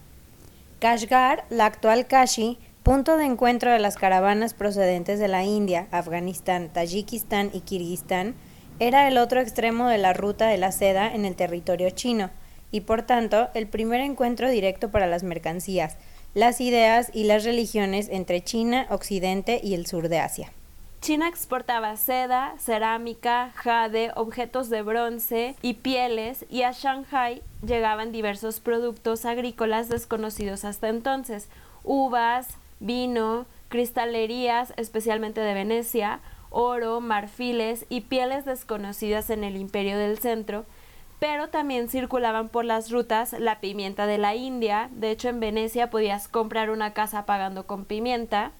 Kashgar, 0.80 1.44
la 1.50 1.66
actual 1.66 2.08
Kashi, 2.08 2.58
punto 2.88 3.18
de 3.18 3.26
encuentro 3.26 3.70
de 3.70 3.80
las 3.80 3.96
caravanas 3.96 4.54
procedentes 4.54 5.18
de 5.18 5.28
la 5.28 5.44
India, 5.44 5.88
Afganistán, 5.90 6.70
Tayikistán 6.72 7.50
y 7.52 7.60
Kirguistán, 7.60 8.34
era 8.78 9.06
el 9.08 9.18
otro 9.18 9.40
extremo 9.40 9.88
de 9.88 9.98
la 9.98 10.14
ruta 10.14 10.46
de 10.46 10.56
la 10.56 10.72
seda 10.72 11.14
en 11.14 11.26
el 11.26 11.36
territorio 11.36 11.90
chino, 11.90 12.30
y 12.70 12.80
por 12.80 13.02
tanto 13.02 13.50
el 13.52 13.66
primer 13.66 14.00
encuentro 14.00 14.48
directo 14.48 14.90
para 14.90 15.06
las 15.06 15.22
mercancías, 15.22 15.98
las 16.32 16.62
ideas 16.62 17.10
y 17.12 17.24
las 17.24 17.44
religiones 17.44 18.08
entre 18.10 18.42
China, 18.42 18.86
Occidente 18.88 19.60
y 19.62 19.74
el 19.74 19.84
sur 19.84 20.08
de 20.08 20.20
Asia. 20.20 20.50
China 21.02 21.28
exportaba 21.28 21.94
seda, 21.98 22.54
cerámica, 22.58 23.52
jade, 23.54 24.12
objetos 24.16 24.70
de 24.70 24.80
bronce 24.80 25.56
y 25.60 25.74
pieles 25.74 26.46
y 26.48 26.62
a 26.62 26.72
Shanghai 26.72 27.42
llegaban 27.62 28.12
diversos 28.12 28.60
productos 28.60 29.26
agrícolas 29.26 29.90
desconocidos 29.90 30.64
hasta 30.64 30.88
entonces, 30.88 31.50
uvas, 31.84 32.56
vino, 32.80 33.46
cristalerías, 33.68 34.72
especialmente 34.76 35.40
de 35.40 35.54
Venecia, 35.54 36.20
oro, 36.50 37.00
marfiles 37.00 37.86
y 37.88 38.02
pieles 38.02 38.44
desconocidas 38.44 39.30
en 39.30 39.44
el 39.44 39.56
imperio 39.56 39.98
del 39.98 40.18
centro, 40.18 40.64
pero 41.18 41.48
también 41.48 41.88
circulaban 41.88 42.48
por 42.48 42.64
las 42.64 42.90
rutas 42.90 43.32
la 43.38 43.60
pimienta 43.60 44.06
de 44.06 44.18
la 44.18 44.34
India, 44.34 44.88
de 44.92 45.10
hecho 45.10 45.28
en 45.28 45.40
Venecia 45.40 45.90
podías 45.90 46.28
comprar 46.28 46.70
una 46.70 46.92
casa 46.92 47.26
pagando 47.26 47.66
con 47.66 47.84
pimienta, 47.84 48.52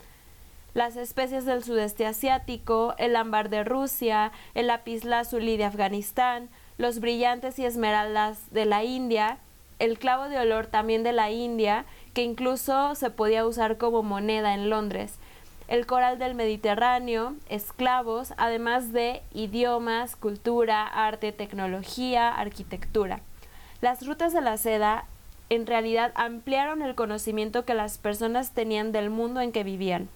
las 0.75 0.96
especies 0.96 1.44
del 1.44 1.64
sudeste 1.64 2.06
asiático, 2.06 2.94
el 2.98 3.16
ámbar 3.16 3.48
de 3.48 3.64
Rusia, 3.64 4.32
el 4.54 4.66
lapislázuli 4.66 5.56
de 5.56 5.64
Afganistán, 5.64 6.50
los 6.76 7.00
brillantes 7.00 7.58
y 7.58 7.64
esmeraldas 7.64 8.50
de 8.52 8.64
la 8.64 8.84
India, 8.84 9.38
el 9.78 9.98
clavo 9.98 10.28
de 10.28 10.38
olor 10.38 10.66
también 10.66 11.02
de 11.02 11.12
la 11.12 11.30
India 11.30 11.84
que 12.18 12.25
incluso 12.25 12.96
se 12.96 13.10
podía 13.10 13.46
usar 13.46 13.76
como 13.76 14.02
moneda 14.02 14.52
en 14.52 14.70
Londres. 14.70 15.14
El 15.68 15.87
coral 15.87 16.18
del 16.18 16.34
Mediterráneo, 16.34 17.37
esclavos, 17.48 18.34
además 18.37 18.92
de 18.92 19.22
idiomas, 19.32 20.16
cultura, 20.16 20.84
arte, 20.84 21.30
tecnología, 21.30 22.34
arquitectura. 22.34 23.20
Las 23.80 24.04
rutas 24.04 24.32
de 24.32 24.40
la 24.40 24.56
seda 24.56 25.04
en 25.48 25.64
realidad 25.68 26.10
ampliaron 26.16 26.82
el 26.82 26.96
conocimiento 26.96 27.64
que 27.64 27.75
las 27.75 27.98
personas 27.98 28.50
tenían 28.50 28.90
del 28.90 29.10
mundo 29.10 29.40
en 29.40 29.52
que 29.52 29.62
vivían. 29.62 30.08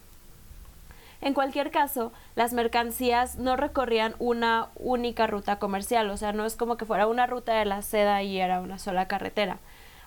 En 1.21 1.33
cualquier 1.33 1.71
caso, 1.71 2.11
las 2.35 2.51
mercancías 2.51 3.37
no 3.37 3.55
recorrían 3.55 4.13
una 4.19 4.67
única 4.75 5.25
ruta 5.25 5.57
comercial, 5.57 6.09
o 6.09 6.17
sea, 6.17 6.33
no 6.33 6.45
es 6.45 6.57
como 6.57 6.75
que 6.75 6.83
fuera 6.83 7.07
una 7.07 7.27
ruta 7.27 7.53
de 7.53 7.63
la 7.63 7.81
seda 7.81 8.23
y 8.23 8.41
era 8.41 8.59
una 8.59 8.77
sola 8.77 9.07
carretera. 9.07 9.59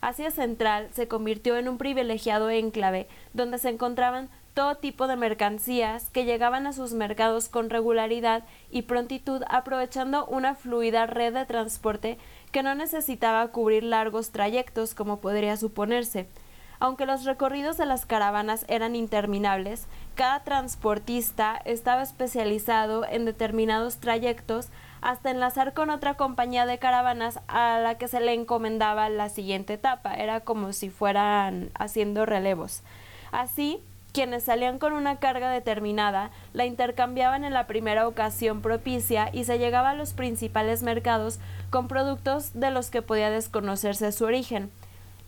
Asia 0.06 0.30
Central 0.30 0.88
se 0.92 1.08
convirtió 1.08 1.56
en 1.56 1.68
un 1.68 1.78
privilegiado 1.78 2.48
enclave 2.48 3.08
donde 3.32 3.58
se 3.58 3.70
encontraban 3.70 4.28
todo 4.54 4.76
tipo 4.76 5.08
de 5.08 5.16
mercancías 5.16 6.10
que 6.10 6.24
llegaban 6.24 6.68
a 6.68 6.72
sus 6.72 6.92
mercados 6.92 7.48
con 7.48 7.70
regularidad 7.70 8.44
y 8.70 8.82
prontitud 8.82 9.42
aprovechando 9.48 10.24
una 10.26 10.54
fluida 10.54 11.06
red 11.06 11.34
de 11.34 11.44
transporte 11.44 12.18
que 12.52 12.62
no 12.62 12.76
necesitaba 12.76 13.48
cubrir 13.48 13.82
largos 13.82 14.30
trayectos 14.30 14.94
como 14.94 15.18
podría 15.18 15.56
suponerse. 15.56 16.28
Aunque 16.78 17.04
los 17.04 17.24
recorridos 17.24 17.76
de 17.76 17.86
las 17.86 18.06
caravanas 18.06 18.64
eran 18.68 18.94
interminables, 18.94 19.88
cada 20.14 20.44
transportista 20.44 21.60
estaba 21.64 22.02
especializado 22.02 23.04
en 23.10 23.24
determinados 23.24 23.96
trayectos 23.96 24.68
hasta 25.00 25.30
enlazar 25.30 25.74
con 25.74 25.90
otra 25.90 26.14
compañía 26.14 26.66
de 26.66 26.78
caravanas 26.78 27.40
a 27.48 27.78
la 27.78 27.98
que 27.98 28.08
se 28.08 28.20
le 28.20 28.32
encomendaba 28.34 29.08
la 29.08 29.28
siguiente 29.28 29.74
etapa. 29.74 30.14
Era 30.14 30.40
como 30.40 30.72
si 30.72 30.90
fueran 30.90 31.70
haciendo 31.74 32.26
relevos. 32.26 32.82
Así, 33.32 33.80
quienes 34.16 34.44
salían 34.44 34.78
con 34.78 34.94
una 34.94 35.16
carga 35.16 35.50
determinada 35.50 36.30
la 36.54 36.64
intercambiaban 36.64 37.44
en 37.44 37.52
la 37.52 37.66
primera 37.66 38.08
ocasión 38.08 38.62
propicia 38.62 39.28
y 39.30 39.44
se 39.44 39.58
llegaba 39.58 39.90
a 39.90 39.94
los 39.94 40.14
principales 40.14 40.82
mercados 40.82 41.38
con 41.68 41.86
productos 41.86 42.52
de 42.54 42.70
los 42.70 42.88
que 42.88 43.02
podía 43.02 43.28
desconocerse 43.28 44.10
su 44.12 44.24
origen. 44.24 44.70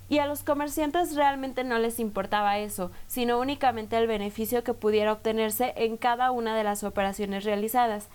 Y 0.09 0.21
a 0.21 0.27
los 0.27 0.43
comerciantes 0.43 1.17
realmente 1.17 1.65
no 1.65 1.79
les 1.79 2.01
importaba 2.01 2.57
eso, 2.59 2.91
sino 3.09 3.39
únicamente 3.39 3.99
el 3.99 4.07
beneficio 4.07 4.65
que 4.65 4.73
pudiera 4.73 5.13
obtenerse 5.13 5.75
en 5.77 5.99
cada 5.99 6.31
una 6.31 6.57
de 6.57 6.65
las 6.65 6.83
operaciones 6.83 7.45
realizadas. 7.45 8.09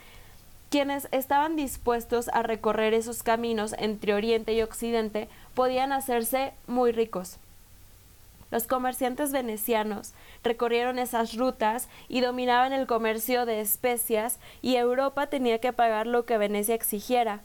Quienes 0.74 1.08
estaban 1.12 1.56
dispuestos 1.56 2.30
a 2.30 2.42
recorrer 2.42 2.96
esos 2.96 3.22
caminos 3.22 3.76
entre 3.78 4.16
Oriente 4.16 4.54
y 4.54 4.64
Occidente 4.64 5.30
podían 5.54 5.92
hacerse 5.92 6.52
muy 6.66 6.92
ricos. 6.92 7.38
Los 8.50 8.66
comerciantes 8.66 9.32
venecianos 9.32 10.16
recorrieron 10.44 10.98
esas 10.98 11.36
rutas 11.36 11.90
y 12.10 12.22
dominaban 12.22 12.74
el 12.74 12.88
comercio 12.88 13.46
de 13.46 13.62
especias 13.62 14.40
y 14.64 14.78
Europa 14.78 15.28
tenía 15.28 15.60
que 15.60 15.74
pagar 15.74 16.08
lo 16.08 16.26
que 16.26 16.40
Venecia 16.40 16.74
exigiera. 16.74 17.42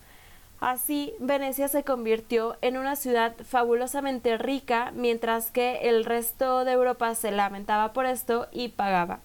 Así, 0.58 1.12
Venecia 1.18 1.68
se 1.68 1.84
convirtió 1.84 2.56
en 2.62 2.78
una 2.78 2.96
ciudad 2.96 3.34
fabulosamente 3.44 4.38
rica, 4.38 4.90
mientras 4.94 5.50
que 5.50 5.90
el 5.90 6.06
resto 6.06 6.64
de 6.64 6.72
Europa 6.72 7.14
se 7.14 7.30
lamentaba 7.30 7.92
por 7.92 8.06
esto 8.06 8.48
y 8.52 8.68
pagaba. 8.68 9.20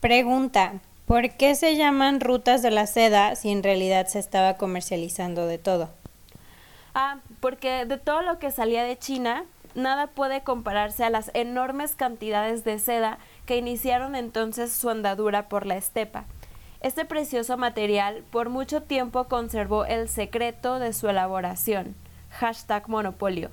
Pregunta, 0.00 0.80
¿por 1.06 1.30
qué 1.30 1.54
se 1.54 1.76
llaman 1.76 2.20
rutas 2.20 2.62
de 2.62 2.70
la 2.70 2.86
seda 2.86 3.34
si 3.36 3.50
en 3.50 3.62
realidad 3.62 4.06
se 4.06 4.18
estaba 4.18 4.54
comercializando 4.54 5.46
de 5.46 5.58
todo? 5.58 5.90
Ah, 6.94 7.18
porque 7.40 7.84
de 7.84 7.98
todo 7.98 8.22
lo 8.22 8.38
que 8.38 8.50
salía 8.50 8.82
de 8.82 8.98
China, 8.98 9.44
nada 9.74 10.08
puede 10.08 10.42
compararse 10.42 11.04
a 11.04 11.10
las 11.10 11.30
enormes 11.34 11.94
cantidades 11.94 12.64
de 12.64 12.78
seda 12.78 13.18
que 13.44 13.56
iniciaron 13.56 14.16
entonces 14.16 14.72
su 14.72 14.90
andadura 14.90 15.48
por 15.48 15.66
la 15.66 15.76
estepa. 15.76 16.24
Este 16.80 17.04
precioso 17.04 17.56
material 17.56 18.24
por 18.30 18.48
mucho 18.48 18.82
tiempo 18.82 19.24
conservó 19.24 19.84
el 19.84 20.08
secreto 20.08 20.78
de 20.78 20.92
su 20.92 21.08
elaboración. 21.08 21.94
Hashtag 22.30 22.88
monopolio. 22.88 23.50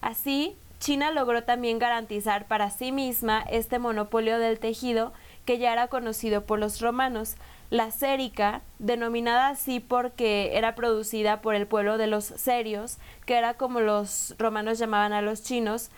Así, 0.00 0.56
China 0.78 1.10
logró 1.10 1.44
también 1.44 1.78
garantizar 1.78 2.46
para 2.46 2.70
sí 2.70 2.90
misma 2.90 3.44
este 3.50 3.78
monopolio 3.78 4.38
del 4.38 4.58
tejido 4.58 5.12
que 5.50 5.58
ya 5.58 5.72
era 5.72 5.88
conocido 5.88 6.44
por 6.44 6.60
los 6.60 6.80
romanos, 6.80 7.34
la 7.70 7.90
cérica, 7.90 8.62
denominada 8.78 9.48
así 9.48 9.80
porque 9.80 10.56
era 10.56 10.76
producida 10.76 11.40
por 11.40 11.56
el 11.56 11.66
pueblo 11.66 11.98
de 11.98 12.06
los 12.06 12.22
serios, 12.24 12.98
que 13.26 13.34
era 13.34 13.54
como 13.54 13.80
los 13.80 14.36
romanos 14.38 14.78
llamaban 14.78 15.12
a 15.12 15.22
los 15.22 15.42
chinos, 15.42 15.90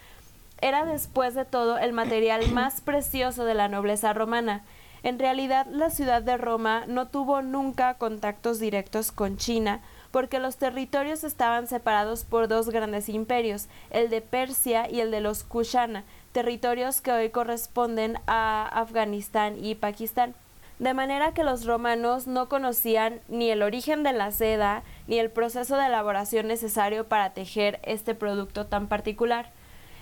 era 0.62 0.86
después 0.86 1.34
de 1.34 1.44
todo 1.44 1.76
el 1.76 1.92
material 1.92 2.50
más 2.54 2.80
precioso 2.80 3.44
de 3.44 3.52
la 3.52 3.68
nobleza 3.68 4.14
romana. 4.14 4.64
En 5.02 5.18
realidad, 5.18 5.66
la 5.66 5.90
ciudad 5.90 6.22
de 6.22 6.38
Roma 6.38 6.84
no 6.86 7.08
tuvo 7.08 7.42
nunca 7.42 7.92
contactos 7.98 8.58
directos 8.58 9.12
con 9.12 9.36
China, 9.36 9.82
porque 10.12 10.38
los 10.38 10.56
territorios 10.56 11.24
estaban 11.24 11.66
separados 11.66 12.24
por 12.24 12.48
dos 12.48 12.70
grandes 12.70 13.10
imperios, 13.10 13.68
el 13.90 14.08
de 14.08 14.22
Persia 14.22 14.88
y 14.90 15.00
el 15.00 15.10
de 15.10 15.20
los 15.20 15.44
Kushana, 15.44 16.04
territorios 16.32 17.00
que 17.00 17.12
hoy 17.12 17.30
corresponden 17.30 18.18
a 18.26 18.66
Afganistán 18.66 19.62
y 19.62 19.74
Pakistán 19.74 20.34
de 20.82 20.94
manera 20.94 21.32
que 21.32 21.44
los 21.44 21.64
romanos 21.64 22.26
no 22.26 22.48
conocían 22.48 23.20
ni 23.28 23.50
el 23.50 23.62
origen 23.62 24.02
de 24.02 24.12
la 24.12 24.32
seda 24.32 24.82
ni 25.06 25.20
el 25.20 25.30
proceso 25.30 25.76
de 25.76 25.86
elaboración 25.86 26.48
necesario 26.48 27.06
para 27.06 27.32
tejer 27.34 27.78
este 27.84 28.16
producto 28.16 28.66
tan 28.66 28.88
particular. 28.88 29.50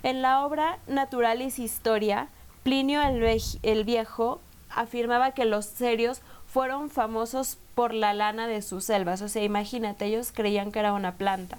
En 0.02 0.22
la 0.22 0.42
obra 0.42 0.78
Naturalis 0.86 1.58
Historia, 1.58 2.28
Plinio 2.62 3.02
el, 3.02 3.84
Viejo 3.84 4.40
afirmaba 4.70 5.32
que 5.32 5.44
los 5.44 5.66
serios 5.66 6.22
fueron 6.46 6.88
famosos 6.88 7.58
por 7.74 7.92
la 7.92 8.14
lana 8.14 8.46
de 8.46 8.62
sus 8.62 8.84
selvas. 8.84 9.20
O 9.20 9.28
sea, 9.28 9.44
imagínate, 9.44 10.06
ellos 10.06 10.32
creían 10.32 10.72
que 10.72 10.78
era 10.78 10.94
una 10.94 11.12
planta. 11.12 11.58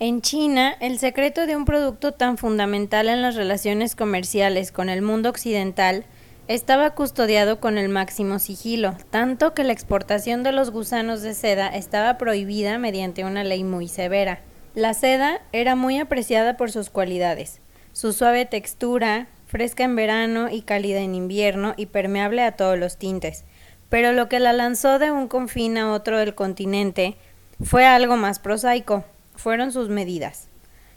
En 0.00 0.22
China, 0.22 0.76
el 0.78 1.00
secreto 1.00 1.44
de 1.48 1.56
un 1.56 1.64
producto 1.64 2.12
tan 2.12 2.38
fundamental 2.38 3.08
en 3.08 3.20
las 3.20 3.34
relaciones 3.34 3.96
comerciales 3.96 4.70
con 4.70 4.90
el 4.90 5.02
mundo 5.02 5.28
occidental 5.28 6.04
estaba 6.46 6.94
custodiado 6.94 7.58
con 7.58 7.78
el 7.78 7.88
máximo 7.88 8.38
sigilo, 8.38 8.96
tanto 9.10 9.54
que 9.54 9.64
la 9.64 9.72
exportación 9.72 10.44
de 10.44 10.52
los 10.52 10.70
gusanos 10.70 11.22
de 11.22 11.34
seda 11.34 11.66
estaba 11.66 12.16
prohibida 12.16 12.78
mediante 12.78 13.24
una 13.24 13.42
ley 13.42 13.64
muy 13.64 13.88
severa. 13.88 14.38
La 14.76 14.94
seda 14.94 15.40
era 15.50 15.74
muy 15.74 15.98
apreciada 15.98 16.56
por 16.56 16.70
sus 16.70 16.90
cualidades, 16.90 17.60
su 17.92 18.12
suave 18.12 18.46
textura, 18.46 19.26
fresca 19.48 19.82
en 19.82 19.96
verano 19.96 20.48
y 20.48 20.62
cálida 20.62 21.00
en 21.00 21.16
invierno 21.16 21.74
y 21.76 21.86
permeable 21.86 22.42
a 22.44 22.52
todos 22.52 22.78
los 22.78 22.98
tintes. 22.98 23.44
Pero 23.88 24.12
lo 24.12 24.28
que 24.28 24.38
la 24.38 24.52
lanzó 24.52 25.00
de 25.00 25.10
un 25.10 25.26
confín 25.26 25.76
a 25.76 25.92
otro 25.92 26.18
del 26.18 26.36
continente 26.36 27.16
fue 27.60 27.84
algo 27.84 28.16
más 28.16 28.38
prosaico, 28.38 29.04
fueron 29.38 29.72
sus 29.72 29.88
medidas. 29.88 30.48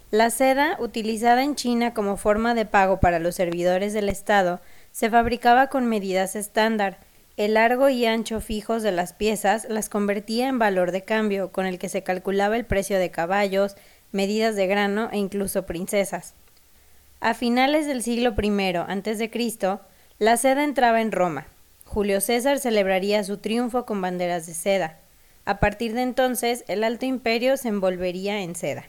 La 0.09 0.29
seda, 0.29 0.75
utilizada 0.79 1.43
en 1.43 1.55
China 1.55 1.93
como 1.93 2.17
forma 2.17 2.53
de 2.53 2.65
pago 2.65 2.99
para 2.99 3.19
los 3.19 3.35
servidores 3.35 3.93
del 3.93 4.09
Estado, 4.09 4.59
se 4.91 5.09
fabricaba 5.09 5.67
con 5.67 5.85
medidas 5.85 6.35
estándar. 6.35 6.99
El 7.37 7.53
largo 7.53 7.87
y 7.87 8.05
ancho 8.05 8.41
fijos 8.41 8.83
de 8.83 8.91
las 8.91 9.13
piezas 9.13 9.67
las 9.69 9.87
convertía 9.87 10.49
en 10.49 10.59
valor 10.59 10.91
de 10.91 11.03
cambio, 11.03 11.53
con 11.53 11.65
el 11.65 11.79
que 11.79 11.87
se 11.87 12.03
calculaba 12.03 12.57
el 12.57 12.65
precio 12.65 12.99
de 12.99 13.09
caballos, 13.09 13.75
medidas 14.11 14.57
de 14.57 14.67
grano 14.67 15.07
e 15.13 15.17
incluso 15.17 15.65
princesas. 15.65 16.33
A 17.21 17.33
finales 17.33 17.85
del 17.85 18.03
siglo 18.03 18.33
I 18.37 18.75
a.C., 18.75 19.79
la 20.19 20.37
seda 20.37 20.63
entraba 20.63 21.01
en 21.01 21.11
Roma. 21.11 21.47
Julio 21.85 22.19
César 22.21 22.59
celebraría 22.59 23.23
su 23.23 23.37
triunfo 23.37 23.85
con 23.85 24.01
banderas 24.01 24.45
de 24.47 24.53
seda. 24.53 25.00
A 25.45 25.59
partir 25.59 25.93
de 25.93 26.03
entonces, 26.03 26.63
el 26.67 26.83
Alto 26.83 27.05
Imperio 27.05 27.57
se 27.57 27.69
envolvería 27.69 28.41
en 28.41 28.55
seda. 28.55 28.85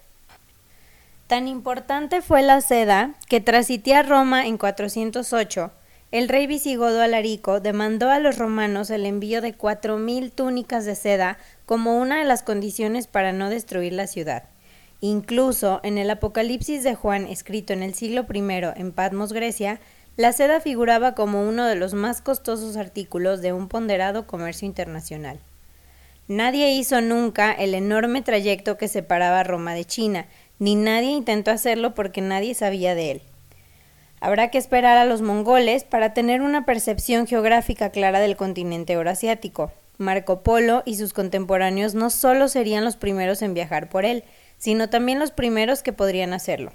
Tan 1.26 1.48
importante 1.48 2.20
fue 2.20 2.42
la 2.42 2.60
seda 2.60 3.14
que 3.28 3.40
tras 3.40 3.66
sitiar 3.66 4.08
Roma 4.08 4.46
en 4.46 4.58
408, 4.58 5.72
el 6.10 6.28
rey 6.28 6.46
visigodo 6.46 7.00
Alarico 7.00 7.60
demandó 7.60 8.10
a 8.10 8.18
los 8.18 8.36
romanos 8.36 8.90
el 8.90 9.06
envío 9.06 9.40
de 9.40 9.54
cuatro 9.54 9.96
mil 9.96 10.30
túnicas 10.30 10.84
de 10.84 10.94
seda 10.94 11.38
como 11.64 11.96
una 11.96 12.18
de 12.18 12.24
las 12.24 12.42
condiciones 12.42 13.06
para 13.06 13.32
no 13.32 13.48
destruir 13.48 13.94
la 13.94 14.06
ciudad. 14.06 14.44
Incluso 15.00 15.80
en 15.82 15.96
el 15.96 16.10
Apocalipsis 16.10 16.84
de 16.84 16.94
Juan, 16.94 17.26
escrito 17.26 17.72
en 17.72 17.82
el 17.82 17.94
siglo 17.94 18.26
I 18.30 18.40
en 18.76 18.92
Patmos, 18.92 19.32
Grecia, 19.32 19.80
la 20.18 20.34
seda 20.34 20.60
figuraba 20.60 21.14
como 21.14 21.48
uno 21.48 21.64
de 21.64 21.76
los 21.76 21.94
más 21.94 22.20
costosos 22.20 22.76
artículos 22.76 23.40
de 23.40 23.54
un 23.54 23.68
ponderado 23.68 24.26
comercio 24.26 24.66
internacional. 24.66 25.40
Nadie 26.32 26.72
hizo 26.72 27.02
nunca 27.02 27.52
el 27.52 27.74
enorme 27.74 28.22
trayecto 28.22 28.78
que 28.78 28.88
separaba 28.88 29.42
Roma 29.42 29.74
de 29.74 29.84
China, 29.84 30.24
ni 30.58 30.76
nadie 30.76 31.10
intentó 31.10 31.50
hacerlo 31.50 31.94
porque 31.94 32.22
nadie 32.22 32.54
sabía 32.54 32.94
de 32.94 33.10
él. 33.10 33.22
Habrá 34.18 34.50
que 34.50 34.56
esperar 34.56 34.96
a 34.96 35.04
los 35.04 35.20
mongoles 35.20 35.84
para 35.84 36.14
tener 36.14 36.40
una 36.40 36.64
percepción 36.64 37.26
geográfica 37.26 37.90
clara 37.90 38.18
del 38.18 38.36
continente 38.36 38.94
euroasiático. 38.94 39.72
Marco 39.98 40.42
Polo 40.42 40.82
y 40.86 40.94
sus 40.94 41.12
contemporáneos 41.12 41.92
no 41.92 42.08
solo 42.08 42.48
serían 42.48 42.82
los 42.82 42.96
primeros 42.96 43.42
en 43.42 43.52
viajar 43.52 43.90
por 43.90 44.06
él, 44.06 44.24
sino 44.56 44.88
también 44.88 45.18
los 45.18 45.32
primeros 45.32 45.82
que 45.82 45.92
podrían 45.92 46.32
hacerlo. 46.32 46.72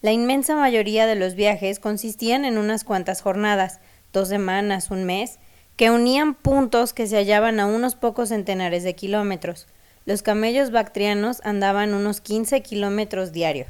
La 0.00 0.12
inmensa 0.12 0.54
mayoría 0.54 1.08
de 1.08 1.16
los 1.16 1.34
viajes 1.34 1.80
consistían 1.80 2.44
en 2.44 2.56
unas 2.56 2.84
cuantas 2.84 3.20
jornadas, 3.20 3.80
dos 4.12 4.28
semanas, 4.28 4.92
un 4.92 5.02
mes, 5.02 5.40
que 5.80 5.90
unían 5.90 6.34
puntos 6.34 6.92
que 6.92 7.06
se 7.06 7.16
hallaban 7.16 7.58
a 7.58 7.64
unos 7.64 7.94
pocos 7.94 8.28
centenares 8.28 8.82
de 8.82 8.94
kilómetros. 8.94 9.66
Los 10.04 10.20
camellos 10.20 10.70
bactrianos 10.70 11.40
andaban 11.42 11.94
unos 11.94 12.20
15 12.20 12.60
kilómetros 12.60 13.32
diarios. 13.32 13.68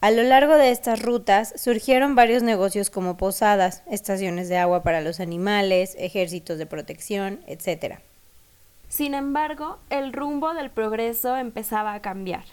A 0.00 0.10
lo 0.10 0.22
largo 0.22 0.56
de 0.56 0.70
estas 0.70 1.02
rutas 1.02 1.52
surgieron 1.58 2.14
varios 2.14 2.42
negocios 2.42 2.88
como 2.88 3.18
posadas, 3.18 3.82
estaciones 3.90 4.48
de 4.48 4.56
agua 4.56 4.82
para 4.82 5.02
los 5.02 5.20
animales, 5.20 5.94
ejércitos 5.98 6.56
de 6.56 6.64
protección, 6.64 7.40
etc. 7.46 7.96
Sin 8.88 9.12
embargo, 9.12 9.76
el 9.90 10.14
rumbo 10.14 10.54
del 10.54 10.70
progreso 10.70 11.36
empezaba 11.36 11.92
a 11.92 12.00
cambiar. 12.00 12.44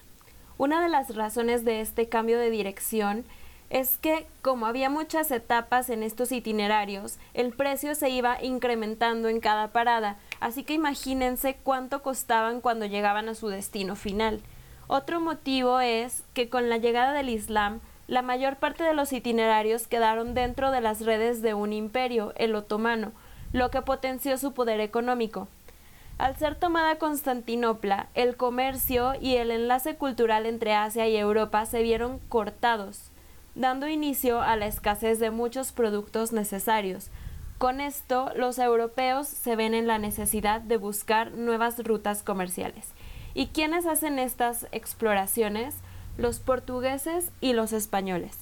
Una 0.57 0.83
de 0.83 0.89
las 0.89 1.15
razones 1.15 1.63
de 1.63 1.79
este 1.79 2.09
cambio 2.09 2.37
de 2.37 2.49
dirección 2.49 3.23
es 3.69 3.97
que 3.97 4.27
como 4.41 4.67
había 4.67 4.89
muchas 4.89 5.31
etapas 5.31 5.89
en 5.89 6.03
estos 6.03 6.31
itinerarios, 6.31 7.17
el 7.33 7.51
precio 7.51 7.95
se 7.95 8.09
iba 8.09 8.41
incrementando 8.43 9.27
en 9.27 9.39
cada 9.39 9.69
parada, 9.69 10.17
así 10.39 10.63
que 10.63 10.73
imagínense 10.73 11.57
cuánto 11.63 12.01
costaban 12.01 12.61
cuando 12.61 12.85
llegaban 12.85 13.27
a 13.27 13.35
su 13.35 13.47
destino 13.47 13.95
final. 13.95 14.41
Otro 14.87 15.19
motivo 15.19 15.79
es 15.79 16.23
que 16.33 16.47
con 16.47 16.69
la 16.69 16.77
llegada 16.77 17.13
del 17.13 17.29
Islam, 17.29 17.81
la 18.07 18.21
mayor 18.21 18.57
parte 18.57 18.83
de 18.83 18.93
los 18.93 19.11
itinerarios 19.13 19.87
quedaron 19.87 20.35
dentro 20.35 20.69
de 20.69 20.81
las 20.81 21.01
redes 21.01 21.41
de 21.41 21.55
un 21.55 21.73
imperio, 21.73 22.33
el 22.35 22.53
otomano, 22.53 23.13
lo 23.51 23.71
que 23.71 23.81
potenció 23.81 24.37
su 24.37 24.53
poder 24.53 24.79
económico. 24.79 25.47
Al 26.19 26.37
ser 26.37 26.55
tomada 26.55 26.97
Constantinopla, 26.97 28.07
el 28.13 28.37
comercio 28.37 29.13
y 29.19 29.35
el 29.37 29.49
enlace 29.49 29.95
cultural 29.95 30.45
entre 30.45 30.75
Asia 30.75 31.07
y 31.07 31.17
Europa 31.17 31.65
se 31.65 31.81
vieron 31.81 32.19
cortados 32.29 33.11
dando 33.55 33.87
inicio 33.87 34.41
a 34.41 34.55
la 34.55 34.67
escasez 34.67 35.19
de 35.19 35.31
muchos 35.31 35.71
productos 35.71 36.33
necesarios. 36.33 37.09
Con 37.57 37.79
esto, 37.79 38.31
los 38.35 38.59
europeos 38.59 39.27
se 39.27 39.55
ven 39.55 39.73
en 39.73 39.87
la 39.87 39.97
necesidad 39.97 40.59
de 40.61 40.77
buscar 40.77 41.31
nuevas 41.31 41.81
rutas 41.83 42.21
comerciales. 42.21 42.89
¿Y 43.33 43.47
quiénes 43.47 43.85
hacen 43.85 44.19
estas 44.19 44.67
exploraciones? 44.71 45.75
Los 46.17 46.39
portugueses 46.39 47.31
y 47.41 47.53
los 47.53 47.73
españoles. 47.73 48.37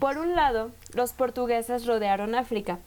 Por 0.00 0.18
un 0.18 0.34
lado, 0.34 0.70
los 0.94 1.12
portugueses 1.12 1.86
rodearon 1.86 2.34
África. 2.34 2.78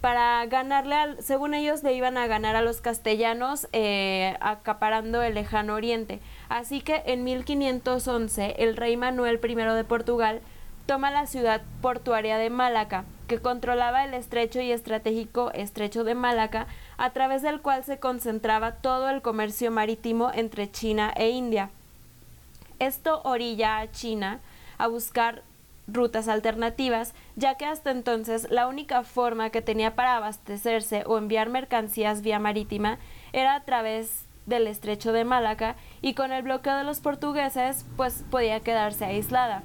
Para 0.00 0.46
ganarle, 0.46 0.94
al, 0.94 1.22
según 1.22 1.54
ellos, 1.54 1.82
le 1.82 1.92
iban 1.92 2.16
a 2.16 2.26
ganar 2.26 2.56
a 2.56 2.62
los 2.62 2.80
castellanos 2.80 3.68
eh, 3.72 4.36
acaparando 4.40 5.22
el 5.22 5.34
lejano 5.34 5.74
oriente. 5.74 6.20
Así 6.48 6.80
que 6.80 7.02
en 7.06 7.22
1511 7.24 8.56
el 8.58 8.76
rey 8.76 8.96
Manuel 8.96 9.40
I 9.42 9.54
de 9.54 9.84
Portugal 9.84 10.40
toma 10.90 11.12
la 11.12 11.26
ciudad 11.26 11.62
portuaria 11.82 12.36
de 12.36 12.50
Malaca, 12.50 13.04
que 13.28 13.38
controlaba 13.38 14.02
el 14.02 14.12
estrecho 14.12 14.60
y 14.60 14.72
estratégico 14.72 15.52
estrecho 15.52 16.02
de 16.02 16.16
Malaca, 16.16 16.66
a 16.98 17.10
través 17.10 17.42
del 17.42 17.60
cual 17.60 17.84
se 17.84 18.00
concentraba 18.00 18.72
todo 18.72 19.08
el 19.08 19.22
comercio 19.22 19.70
marítimo 19.70 20.32
entre 20.34 20.68
China 20.68 21.12
e 21.14 21.28
India. 21.30 21.70
Esto 22.80 23.20
orilla 23.22 23.78
a 23.78 23.92
China 23.92 24.40
a 24.78 24.88
buscar 24.88 25.44
rutas 25.86 26.26
alternativas, 26.26 27.14
ya 27.36 27.54
que 27.54 27.66
hasta 27.66 27.92
entonces 27.92 28.50
la 28.50 28.66
única 28.66 29.04
forma 29.04 29.50
que 29.50 29.62
tenía 29.62 29.94
para 29.94 30.16
abastecerse 30.16 31.04
o 31.06 31.18
enviar 31.18 31.50
mercancías 31.50 32.20
vía 32.20 32.40
marítima 32.40 32.98
era 33.32 33.54
a 33.54 33.62
través 33.62 34.24
del 34.46 34.66
estrecho 34.66 35.12
de 35.12 35.24
Malaca 35.24 35.76
y 36.02 36.14
con 36.14 36.32
el 36.32 36.42
bloqueo 36.42 36.74
de 36.74 36.82
los 36.82 36.98
portugueses 36.98 37.86
pues 37.96 38.24
podía 38.28 38.58
quedarse 38.58 39.04
aislada. 39.04 39.62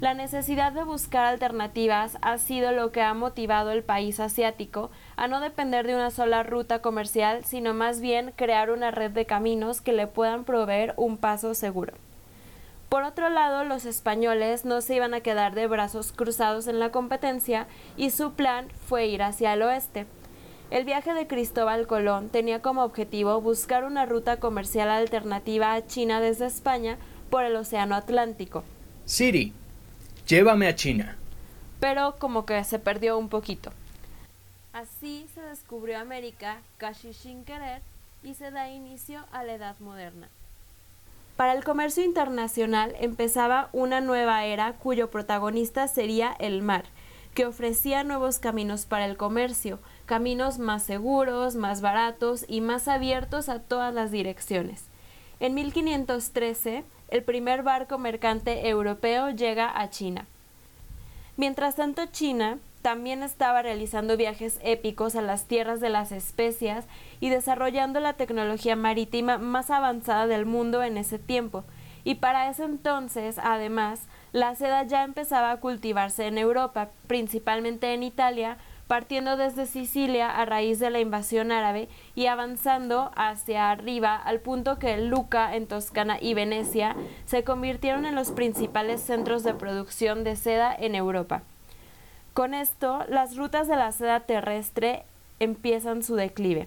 La 0.00 0.14
necesidad 0.14 0.72
de 0.72 0.82
buscar 0.82 1.26
alternativas 1.26 2.16
ha 2.22 2.38
sido 2.38 2.72
lo 2.72 2.90
que 2.90 3.02
ha 3.02 3.12
motivado 3.12 3.70
el 3.70 3.82
país 3.82 4.18
asiático 4.18 4.90
a 5.16 5.28
no 5.28 5.40
depender 5.40 5.86
de 5.86 5.94
una 5.94 6.10
sola 6.10 6.42
ruta 6.42 6.80
comercial, 6.80 7.44
sino 7.44 7.74
más 7.74 8.00
bien 8.00 8.32
crear 8.34 8.70
una 8.70 8.90
red 8.90 9.10
de 9.10 9.26
caminos 9.26 9.82
que 9.82 9.92
le 9.92 10.06
puedan 10.06 10.44
proveer 10.44 10.94
un 10.96 11.18
paso 11.18 11.52
seguro. 11.52 11.92
Por 12.88 13.02
otro 13.02 13.28
lado, 13.28 13.64
los 13.64 13.84
españoles 13.84 14.64
no 14.64 14.80
se 14.80 14.94
iban 14.94 15.12
a 15.12 15.20
quedar 15.20 15.54
de 15.54 15.66
brazos 15.66 16.12
cruzados 16.12 16.66
en 16.66 16.80
la 16.80 16.90
competencia 16.90 17.66
y 17.98 18.08
su 18.08 18.32
plan 18.32 18.68
fue 18.86 19.06
ir 19.06 19.22
hacia 19.22 19.52
el 19.52 19.60
oeste. 19.60 20.06
El 20.70 20.86
viaje 20.86 21.12
de 21.12 21.26
Cristóbal 21.26 21.86
Colón 21.86 22.30
tenía 22.30 22.62
como 22.62 22.84
objetivo 22.84 23.38
buscar 23.42 23.84
una 23.84 24.06
ruta 24.06 24.38
comercial 24.38 24.88
alternativa 24.88 25.74
a 25.74 25.86
China 25.86 26.22
desde 26.22 26.46
España 26.46 26.96
por 27.28 27.44
el 27.44 27.54
Océano 27.54 27.94
Atlántico. 27.94 28.64
Siri, 29.04 29.52
Llévame 30.26 30.68
a 30.68 30.74
China. 30.74 31.16
Pero 31.80 32.16
como 32.18 32.46
que 32.46 32.62
se 32.64 32.78
perdió 32.78 33.18
un 33.18 33.28
poquito. 33.28 33.72
Así 34.72 35.26
se 35.34 35.40
descubrió 35.40 35.98
América 35.98 36.58
casi 36.76 37.12
sin 37.12 37.44
querer 37.44 37.82
y 38.22 38.34
se 38.34 38.50
da 38.50 38.70
inicio 38.70 39.24
a 39.32 39.42
la 39.42 39.54
Edad 39.54 39.76
Moderna. 39.80 40.28
Para 41.36 41.54
el 41.54 41.64
comercio 41.64 42.04
internacional 42.04 42.94
empezaba 43.00 43.70
una 43.72 44.00
nueva 44.00 44.44
era 44.44 44.74
cuyo 44.74 45.10
protagonista 45.10 45.88
sería 45.88 46.36
el 46.38 46.60
mar, 46.60 46.84
que 47.34 47.46
ofrecía 47.46 48.04
nuevos 48.04 48.38
caminos 48.38 48.84
para 48.84 49.06
el 49.06 49.16
comercio, 49.16 49.78
caminos 50.04 50.58
más 50.58 50.82
seguros, 50.82 51.56
más 51.56 51.80
baratos 51.80 52.44
y 52.46 52.60
más 52.60 52.88
abiertos 52.88 53.48
a 53.48 53.60
todas 53.60 53.94
las 53.94 54.10
direcciones. 54.10 54.84
En 55.38 55.54
1513, 55.54 56.84
el 57.10 57.22
primer 57.22 57.62
barco 57.62 57.98
mercante 57.98 58.68
europeo 58.68 59.30
llega 59.30 59.80
a 59.80 59.90
China. 59.90 60.26
Mientras 61.36 61.76
tanto, 61.76 62.06
China 62.06 62.58
también 62.82 63.22
estaba 63.22 63.62
realizando 63.62 64.16
viajes 64.16 64.58
épicos 64.62 65.14
a 65.16 65.22
las 65.22 65.44
tierras 65.44 65.80
de 65.80 65.90
las 65.90 66.12
especias 66.12 66.86
y 67.20 67.28
desarrollando 67.28 68.00
la 68.00 68.14
tecnología 68.14 68.76
marítima 68.76 69.38
más 69.38 69.70
avanzada 69.70 70.26
del 70.26 70.46
mundo 70.46 70.82
en 70.82 70.96
ese 70.96 71.18
tiempo. 71.18 71.64
Y 72.04 72.16
para 72.16 72.48
ese 72.48 72.64
entonces, 72.64 73.38
además, 73.38 74.02
la 74.32 74.54
seda 74.54 74.84
ya 74.84 75.04
empezaba 75.04 75.50
a 75.50 75.60
cultivarse 75.60 76.26
en 76.26 76.38
Europa, 76.38 76.90
principalmente 77.06 77.92
en 77.92 78.02
Italia, 78.02 78.56
partiendo 78.90 79.36
desde 79.36 79.66
Sicilia 79.66 80.28
a 80.28 80.44
raíz 80.46 80.80
de 80.80 80.90
la 80.90 80.98
invasión 80.98 81.52
árabe 81.52 81.88
y 82.16 82.26
avanzando 82.26 83.12
hacia 83.14 83.70
arriba 83.70 84.16
al 84.16 84.40
punto 84.40 84.80
que 84.80 84.98
Luca 84.98 85.54
en 85.54 85.68
Toscana 85.68 86.18
y 86.20 86.34
Venecia 86.34 86.96
se 87.24 87.44
convirtieron 87.44 88.04
en 88.04 88.16
los 88.16 88.32
principales 88.32 89.00
centros 89.00 89.44
de 89.44 89.54
producción 89.54 90.24
de 90.24 90.34
seda 90.34 90.74
en 90.76 90.96
Europa. 90.96 91.42
Con 92.34 92.52
esto, 92.52 93.04
las 93.08 93.36
rutas 93.36 93.68
de 93.68 93.76
la 93.76 93.92
seda 93.92 94.18
terrestre 94.18 95.04
empiezan 95.38 96.02
su 96.02 96.16
declive. 96.16 96.66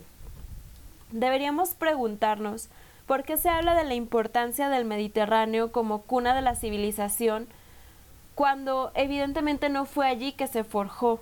Deberíamos 1.12 1.72
preguntarnos 1.72 2.70
por 3.06 3.24
qué 3.24 3.36
se 3.36 3.50
habla 3.50 3.76
de 3.76 3.84
la 3.84 3.96
importancia 3.96 4.70
del 4.70 4.86
Mediterráneo 4.86 5.74
como 5.74 6.04
cuna 6.04 6.34
de 6.34 6.42
la 6.42 6.56
civilización 6.56 7.50
cuando 8.34 8.94
evidentemente 8.96 9.68
no 9.68 9.84
fue 9.84 10.08
allí 10.08 10.32
que 10.32 10.48
se 10.48 10.64
forjó 10.64 11.20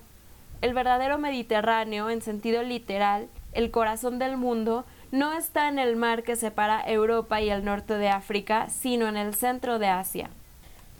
el 0.61 0.73
verdadero 0.73 1.17
Mediterráneo, 1.17 2.09
en 2.09 2.21
sentido 2.21 2.63
literal, 2.63 3.27
el 3.53 3.71
corazón 3.71 4.19
del 4.19 4.37
mundo, 4.37 4.85
no 5.11 5.33
está 5.33 5.67
en 5.67 5.79
el 5.79 5.95
mar 5.95 6.23
que 6.23 6.35
separa 6.35 6.81
Europa 6.85 7.41
y 7.41 7.49
el 7.49 7.65
norte 7.65 7.95
de 7.95 8.09
África, 8.09 8.69
sino 8.69 9.07
en 9.07 9.17
el 9.17 9.33
centro 9.33 9.79
de 9.79 9.87
Asia. 9.87 10.29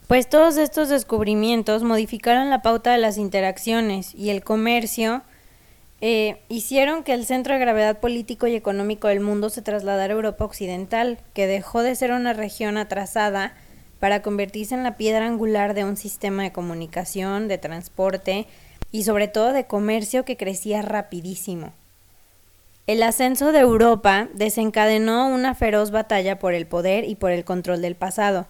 Pues 0.08 0.28
todos 0.28 0.58
estos 0.58 0.90
descubrimientos 0.90 1.84
modificaron 1.84 2.50
la 2.50 2.62
pauta 2.62 2.92
de 2.92 2.98
las 2.98 3.18
interacciones 3.18 4.14
y 4.14 4.30
el 4.30 4.44
comercio 4.44 5.22
eh, 6.02 6.42
hicieron 6.50 7.04
que 7.04 7.14
el 7.14 7.26
centro 7.26 7.54
de 7.54 7.60
gravedad 7.60 8.00
político 8.00 8.48
y 8.48 8.56
económico 8.56 9.08
del 9.08 9.22
mundo 9.22 9.50
se 9.50 9.62
trasladara 9.62 10.12
a 10.12 10.16
Europa 10.16 10.44
Occidental, 10.44 11.20
que 11.34 11.48
dejó 11.48 11.84
de 11.84 11.96
ser 11.96 12.12
una 12.12 12.34
región 12.34 12.78
atrasada 12.78 13.54
para 14.00 14.24
convertirse 14.24 14.74
en 14.74 14.84
la 14.84 14.98
piedra 14.98 15.28
angular 15.28 15.76
de 15.76 15.86
un 15.86 15.96
sistema 15.96 16.42
de 16.42 16.52
comunicación, 16.52 17.48
de 17.48 17.60
transporte, 17.60 18.48
y 18.92 19.04
sobre 19.04 19.28
todo 19.28 19.54
de 19.54 19.66
comercio 19.66 20.26
que 20.26 20.38
crecía 20.38 20.82
rapidísimo. 20.82 21.74
El 22.88 23.04
ascenso 23.04 23.52
de 23.52 23.60
Europa 23.60 24.28
desencadenó 24.34 25.28
una 25.28 25.56
feroz 25.56 25.92
batalla 25.92 26.40
por 26.40 26.54
el 26.54 26.66
poder 26.66 27.06
y 27.06 27.16
por 27.16 27.32
el 27.32 27.46
control 27.46 27.82
del 27.82 27.96
pasado. 27.96 28.48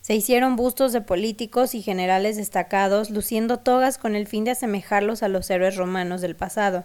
Se 0.00 0.14
hicieron 0.14 0.56
bustos 0.56 0.92
de 0.92 1.00
políticos 1.00 1.74
y 1.74 1.82
generales 1.82 2.36
destacados 2.36 3.10
luciendo 3.10 3.58
togas 3.58 3.98
con 3.98 4.16
el 4.16 4.26
fin 4.26 4.44
de 4.44 4.50
asemejarlos 4.50 5.22
a 5.22 5.28
los 5.28 5.48
héroes 5.48 5.76
romanos 5.76 6.20
del 6.20 6.34
pasado, 6.34 6.84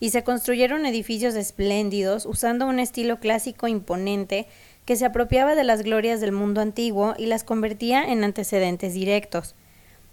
y 0.00 0.10
se 0.10 0.24
construyeron 0.24 0.86
edificios 0.86 1.34
espléndidos 1.34 2.26
usando 2.26 2.66
un 2.66 2.78
estilo 2.78 3.18
clásico 3.18 3.66
imponente 3.66 4.46
que 4.84 4.96
se 4.96 5.04
apropiaba 5.04 5.54
de 5.54 5.64
las 5.64 5.82
glorias 5.82 6.20
del 6.20 6.32
mundo 6.32 6.60
antiguo 6.60 7.14
y 7.18 7.26
las 7.26 7.44
convertía 7.44 8.04
en 8.04 8.24
antecedentes 8.24 8.94
directos 8.94 9.54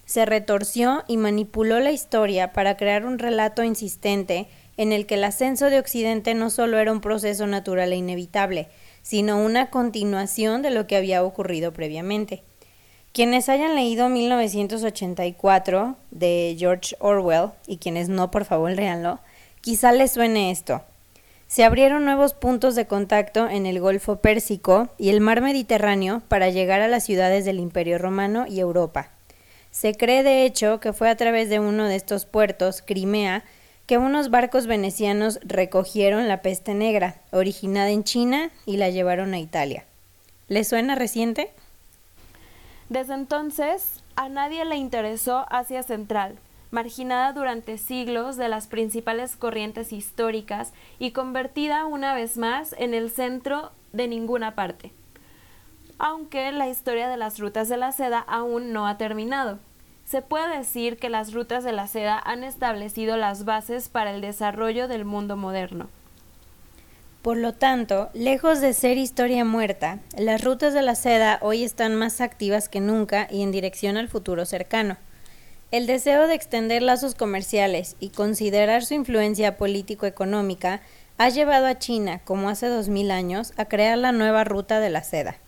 se 0.04 0.24
retorció 0.26 1.04
y 1.08 1.16
manipuló 1.16 1.80
la 1.80 1.92
historia 1.92 2.52
para 2.52 2.76
crear 2.76 3.06
un 3.06 3.18
relato 3.18 3.62
insistente 3.62 4.48
en 4.76 4.92
el 4.92 5.06
que 5.06 5.14
el 5.14 5.24
ascenso 5.24 5.70
de 5.70 5.78
Occidente 5.78 6.34
no 6.34 6.50
solo 6.50 6.78
era 6.78 6.92
un 6.92 7.00
proceso 7.00 7.46
natural 7.46 7.92
e 7.92 7.96
inevitable, 7.96 8.68
sino 9.02 9.42
una 9.42 9.70
continuación 9.70 10.62
de 10.62 10.70
lo 10.70 10.86
que 10.86 10.96
había 10.96 11.22
ocurrido 11.22 11.72
previamente. 11.72 12.42
Quienes 13.12 13.48
hayan 13.48 13.76
leído 13.76 14.08
1984 14.08 15.96
de 16.10 16.56
George 16.58 16.96
Orwell, 16.98 17.50
y 17.66 17.76
quienes 17.76 18.08
no, 18.08 18.32
por 18.32 18.44
favor, 18.44 18.72
léanlo, 18.72 19.20
quizá 19.60 19.92
les 19.92 20.10
suene 20.10 20.50
esto. 20.50 20.82
Se 21.46 21.62
abrieron 21.62 22.04
nuevos 22.04 22.34
puntos 22.34 22.74
de 22.74 22.86
contacto 22.86 23.48
en 23.48 23.66
el 23.66 23.78
Golfo 23.78 24.16
Pérsico 24.16 24.88
y 24.98 25.10
el 25.10 25.20
Mar 25.20 25.40
Mediterráneo 25.42 26.22
para 26.26 26.50
llegar 26.50 26.80
a 26.80 26.88
las 26.88 27.04
ciudades 27.04 27.44
del 27.44 27.60
Imperio 27.60 27.98
Romano 27.98 28.46
y 28.48 28.58
Europa. 28.58 29.13
Se 29.74 29.92
cree 29.92 30.22
de 30.22 30.44
hecho 30.44 30.78
que 30.78 30.92
fue 30.92 31.10
a 31.10 31.16
través 31.16 31.48
de 31.48 31.58
uno 31.58 31.86
de 31.86 31.96
estos 31.96 32.26
puertos, 32.26 32.80
Crimea, 32.80 33.42
que 33.86 33.98
unos 33.98 34.30
barcos 34.30 34.68
venecianos 34.68 35.40
recogieron 35.42 36.28
la 36.28 36.42
peste 36.42 36.74
negra, 36.74 37.16
originada 37.32 37.90
en 37.90 38.04
China, 38.04 38.52
y 38.66 38.76
la 38.76 38.90
llevaron 38.90 39.34
a 39.34 39.40
Italia. 39.40 39.84
¿Le 40.46 40.62
suena 40.62 40.94
reciente? 40.94 41.50
Desde 42.88 43.14
entonces, 43.14 44.00
a 44.14 44.28
nadie 44.28 44.64
le 44.64 44.76
interesó 44.76 45.44
Asia 45.50 45.82
Central, 45.82 46.36
marginada 46.70 47.32
durante 47.32 47.76
siglos 47.76 48.36
de 48.36 48.48
las 48.48 48.68
principales 48.68 49.34
corrientes 49.34 49.92
históricas 49.92 50.72
y 51.00 51.10
convertida 51.10 51.84
una 51.84 52.14
vez 52.14 52.36
más 52.36 52.76
en 52.78 52.94
el 52.94 53.10
centro 53.10 53.72
de 53.92 54.06
ninguna 54.06 54.54
parte. 54.54 54.92
Aunque 56.06 56.52
la 56.52 56.68
historia 56.68 57.08
de 57.08 57.16
las 57.16 57.38
rutas 57.38 57.70
de 57.70 57.78
la 57.78 57.90
seda 57.90 58.18
aún 58.18 58.74
no 58.74 58.86
ha 58.86 58.98
terminado. 58.98 59.58
Se 60.04 60.20
puede 60.20 60.58
decir 60.58 60.98
que 60.98 61.08
las 61.08 61.32
rutas 61.32 61.64
de 61.64 61.72
la 61.72 61.86
seda 61.86 62.18
han 62.18 62.44
establecido 62.44 63.16
las 63.16 63.46
bases 63.46 63.88
para 63.88 64.10
el 64.10 64.20
desarrollo 64.20 64.86
del 64.86 65.06
mundo 65.06 65.38
moderno. 65.38 65.88
Por 67.22 67.38
lo 67.38 67.54
tanto, 67.54 68.10
lejos 68.12 68.60
de 68.60 68.74
ser 68.74 68.98
historia 68.98 69.46
muerta, 69.46 69.98
las 70.18 70.44
rutas 70.44 70.74
de 70.74 70.82
la 70.82 70.94
seda 70.94 71.38
hoy 71.40 71.64
están 71.64 71.94
más 71.94 72.20
activas 72.20 72.68
que 72.68 72.80
nunca 72.80 73.26
y 73.30 73.42
en 73.42 73.50
dirección 73.50 73.96
al 73.96 74.10
futuro 74.10 74.44
cercano. 74.44 74.98
El 75.70 75.86
deseo 75.86 76.26
de 76.26 76.34
extender 76.34 76.82
lazos 76.82 77.14
comerciales 77.14 77.96
y 77.98 78.10
considerar 78.10 78.84
su 78.84 78.92
influencia 78.92 79.56
político-económica 79.56 80.82
ha 81.16 81.30
llevado 81.30 81.64
a 81.64 81.78
China, 81.78 82.20
como 82.26 82.50
hace 82.50 82.66
2000 82.66 83.10
años, 83.10 83.54
a 83.56 83.64
crear 83.64 83.96
la 83.96 84.12
nueva 84.12 84.44
ruta 84.44 84.80
de 84.80 84.90
la 84.90 85.02
seda. 85.02 85.38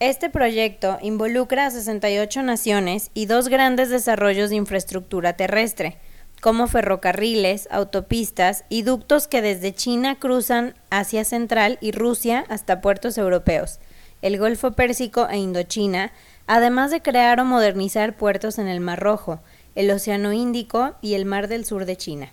Este 0.00 0.30
proyecto 0.30 0.96
involucra 1.02 1.66
a 1.66 1.70
68 1.70 2.42
naciones 2.42 3.10
y 3.12 3.26
dos 3.26 3.48
grandes 3.48 3.90
desarrollos 3.90 4.48
de 4.48 4.56
infraestructura 4.56 5.34
terrestre, 5.34 5.98
como 6.40 6.68
ferrocarriles, 6.68 7.68
autopistas 7.70 8.64
y 8.70 8.80
ductos 8.80 9.28
que 9.28 9.42
desde 9.42 9.74
China 9.74 10.18
cruzan 10.18 10.74
Asia 10.88 11.22
Central 11.26 11.76
y 11.82 11.92
Rusia 11.92 12.46
hasta 12.48 12.80
puertos 12.80 13.18
europeos, 13.18 13.78
el 14.22 14.38
Golfo 14.38 14.72
Pérsico 14.72 15.28
e 15.28 15.36
Indochina, 15.36 16.12
además 16.46 16.90
de 16.90 17.02
crear 17.02 17.38
o 17.38 17.44
modernizar 17.44 18.16
puertos 18.16 18.58
en 18.58 18.68
el 18.68 18.80
Mar 18.80 19.00
Rojo, 19.00 19.42
el 19.74 19.90
Océano 19.90 20.32
Índico 20.32 20.94
y 21.02 21.12
el 21.12 21.26
Mar 21.26 21.46
del 21.46 21.66
Sur 21.66 21.84
de 21.84 21.96
China. 21.96 22.32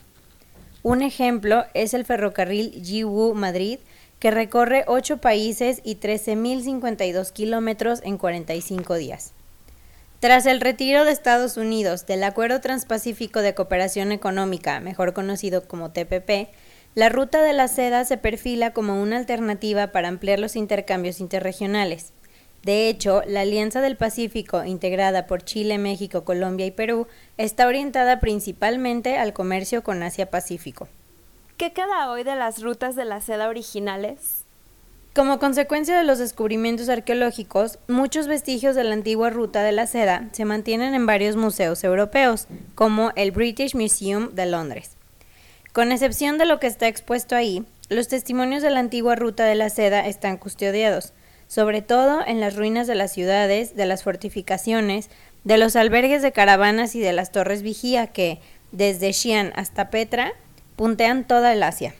Un 0.83 1.01
ejemplo 1.01 1.65
es 1.73 1.93
el 1.93 2.05
ferrocarril 2.05 2.71
Yiwu-Madrid, 2.81 3.79
que 4.19 4.31
recorre 4.31 4.83
ocho 4.87 5.17
países 5.17 5.81
y 5.83 5.97
13.052 5.97 7.31
kilómetros 7.31 8.01
en 8.03 8.17
45 8.17 8.95
días. 8.95 9.33
Tras 10.19 10.47
el 10.47 10.61
retiro 10.61 11.05
de 11.05 11.11
Estados 11.11 11.57
Unidos 11.57 12.07
del 12.07 12.23
Acuerdo 12.23 12.59
Transpacífico 12.59 13.41
de 13.41 13.53
Cooperación 13.53 14.11
Económica, 14.11 14.79
mejor 14.79 15.13
conocido 15.13 15.67
como 15.67 15.91
TPP, 15.91 16.49
la 16.95 17.09
ruta 17.09 17.43
de 17.43 17.53
la 17.53 17.67
seda 17.67 18.03
se 18.05 18.17
perfila 18.17 18.73
como 18.73 18.99
una 18.99 19.17
alternativa 19.17 19.91
para 19.91 20.07
ampliar 20.07 20.39
los 20.39 20.55
intercambios 20.55 21.19
interregionales. 21.19 22.13
De 22.63 22.89
hecho, 22.89 23.21
la 23.27 23.41
Alianza 23.41 23.81
del 23.81 23.95
Pacífico, 23.95 24.65
integrada 24.65 25.27
por 25.27 25.43
Chile, 25.43 25.77
México, 25.77 26.25
Colombia 26.25 26.65
y 26.65 26.71
Perú, 26.71 27.07
está 27.37 27.67
orientada 27.67 28.19
principalmente 28.19 29.17
al 29.19 29.33
comercio 29.33 29.83
con 29.83 30.01
Asia-Pacífico. 30.01 30.89
¿Qué 31.57 31.73
queda 31.73 32.11
hoy 32.11 32.21
de 32.23 32.35
las 32.35 32.61
rutas 32.61 32.95
de 32.95 33.03
la 33.03 33.19
seda 33.19 33.49
originales? 33.49 34.45
Como 35.15 35.39
consecuencia 35.39 35.97
de 35.97 36.03
los 36.03 36.19
descubrimientos 36.19 36.87
arqueológicos, 36.87 37.79
muchos 37.87 38.27
vestigios 38.27 38.75
de 38.75 38.83
la 38.83 38.93
antigua 38.93 39.31
ruta 39.31 39.63
de 39.63 39.71
la 39.71 39.87
seda 39.87 40.29
se 40.33 40.45
mantienen 40.45 40.93
en 40.93 41.07
varios 41.07 41.35
museos 41.35 41.83
europeos, 41.83 42.47
como 42.75 43.11
el 43.15 43.31
British 43.31 43.73
Museum 43.73 44.35
de 44.35 44.45
Londres. 44.45 44.97
Con 45.73 45.91
excepción 45.91 46.37
de 46.37 46.45
lo 46.45 46.59
que 46.59 46.67
está 46.67 46.87
expuesto 46.87 47.35
ahí, 47.35 47.65
los 47.89 48.07
testimonios 48.07 48.61
de 48.61 48.69
la 48.69 48.79
antigua 48.79 49.15
ruta 49.15 49.45
de 49.45 49.55
la 49.55 49.71
seda 49.71 50.05
están 50.05 50.37
custodiados, 50.37 51.13
sobre 51.47 51.81
todo 51.81 52.21
en 52.23 52.39
las 52.39 52.55
ruinas 52.55 52.85
de 52.85 52.93
las 52.93 53.11
ciudades, 53.11 53.75
de 53.75 53.87
las 53.87 54.03
fortificaciones, 54.03 55.09
de 55.43 55.57
los 55.57 55.75
albergues 55.75 56.21
de 56.21 56.31
caravanas 56.31 56.93
y 56.93 56.99
de 56.99 57.13
las 57.13 57.31
torres 57.31 57.63
vigía 57.63 58.05
que, 58.05 58.41
desde 58.71 59.11
Xi'an 59.11 59.53
hasta 59.55 59.89
Petra, 59.89 60.35
puntean 60.77 61.25
toda 61.25 61.51
el 61.51 61.63
Asia. 61.63 61.93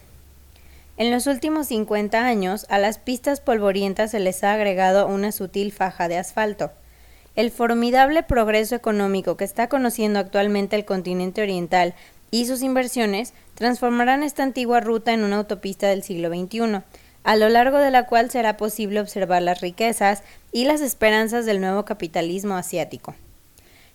En 0.98 1.12
los 1.12 1.28
últimos 1.28 1.68
50 1.68 2.26
años, 2.26 2.66
a 2.70 2.78
las 2.78 3.00
pistas 3.00 3.42
polvorientas 3.42 4.12
se 4.12 4.20
les 4.20 4.44
ha 4.44 4.54
agregado 4.54 5.08
una 5.08 5.32
sutil 5.32 5.74
faja 5.74 6.08
de 6.08 6.18
asfalto. 6.18 6.72
El 7.36 7.52
formidable 7.52 8.24
progreso 8.24 8.76
económico 8.76 9.36
que 9.36 9.44
está 9.44 9.68
conociendo 9.68 10.20
actualmente 10.20 10.76
el 10.76 10.86
continente 10.86 11.42
oriental 11.42 11.96
y 12.32 12.46
sus 12.46 12.62
inversiones 12.62 13.34
transformarán 13.56 14.24
esta 14.24 14.44
antigua 14.44 14.80
ruta 14.80 15.12
en 15.14 15.24
una 15.24 15.38
autopista 15.38 15.88
del 15.88 16.04
siglo 16.04 16.30
XXI, 16.30 16.82
a 17.24 17.36
lo 17.36 17.50
largo 17.50 17.80
de 17.80 17.92
la 17.92 18.06
cual 18.06 18.30
será 18.30 18.58
posible 18.58 19.02
observar 19.02 19.42
las 19.42 19.62
riquezas 19.62 20.24
y 20.52 20.66
las 20.66 20.82
esperanzas 20.82 21.46
del 21.46 21.62
nuevo 21.62 21.84
capitalismo 21.84 22.56
asiático. 22.56 23.16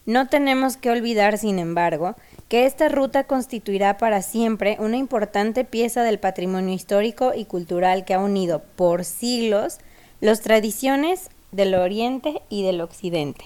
No 0.04 0.26
tenemos 0.26 0.76
que 0.76 0.90
olvidar, 0.90 1.38
sin 1.38 1.60
embargo, 1.60 2.16
que 2.48 2.66
esta 2.66 2.88
ruta 2.88 3.24
constituirá 3.24 3.98
para 3.98 4.20
siempre 4.20 4.76
una 4.80 4.96
importante 4.96 5.64
pieza 5.64 6.02
del 6.02 6.18
patrimonio 6.18 6.74
histórico 6.74 7.32
y 7.34 7.44
cultural 7.44 8.04
que 8.04 8.14
ha 8.14 8.18
unido 8.18 8.62
por 8.76 9.04
siglos 9.04 9.78
las 10.20 10.40
tradiciones 10.40 11.30
del 11.52 11.74
Oriente 11.74 12.42
y 12.48 12.64
del 12.64 12.80
Occidente. 12.80 13.44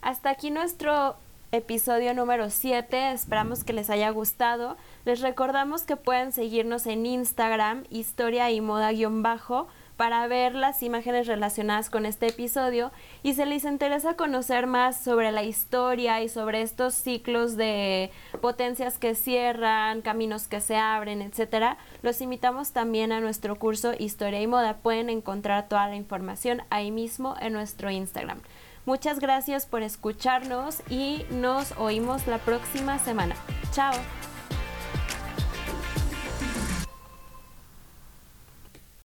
Hasta 0.00 0.30
aquí 0.30 0.50
nuestro 0.50 1.16
episodio 1.52 2.12
número 2.12 2.50
7. 2.50 3.12
Esperamos 3.12 3.62
que 3.62 3.72
les 3.72 3.88
haya 3.88 4.10
gustado. 4.10 4.76
Les 5.04 5.20
recordamos 5.20 5.82
que 5.82 5.96
pueden 5.96 6.32
seguirnos 6.32 6.86
en 6.86 7.06
Instagram, 7.06 7.84
historia 7.90 8.50
y 8.50 8.60
moda-bajo 8.60 9.68
para 10.02 10.26
ver 10.26 10.56
las 10.56 10.82
imágenes 10.82 11.28
relacionadas 11.28 11.88
con 11.88 12.06
este 12.06 12.26
episodio 12.26 12.90
y 13.22 13.34
si 13.34 13.44
les 13.44 13.62
interesa 13.62 14.14
conocer 14.14 14.66
más 14.66 15.00
sobre 15.00 15.30
la 15.30 15.44
historia 15.44 16.20
y 16.22 16.28
sobre 16.28 16.62
estos 16.62 16.94
ciclos 16.94 17.56
de 17.56 18.10
potencias 18.40 18.98
que 18.98 19.14
cierran, 19.14 20.02
caminos 20.02 20.48
que 20.48 20.60
se 20.60 20.74
abren, 20.74 21.22
etcétera, 21.22 21.78
los 22.02 22.20
invitamos 22.20 22.72
también 22.72 23.12
a 23.12 23.20
nuestro 23.20 23.54
curso 23.54 23.92
Historia 23.96 24.42
y 24.42 24.48
Moda. 24.48 24.78
Pueden 24.78 25.08
encontrar 25.08 25.68
toda 25.68 25.86
la 25.86 25.94
información 25.94 26.62
ahí 26.70 26.90
mismo 26.90 27.36
en 27.40 27.52
nuestro 27.52 27.88
Instagram. 27.88 28.40
Muchas 28.84 29.20
gracias 29.20 29.66
por 29.66 29.84
escucharnos 29.84 30.82
y 30.90 31.24
nos 31.30 31.78
oímos 31.78 32.26
la 32.26 32.38
próxima 32.38 32.98
semana. 32.98 33.36
Chao. 33.70 33.92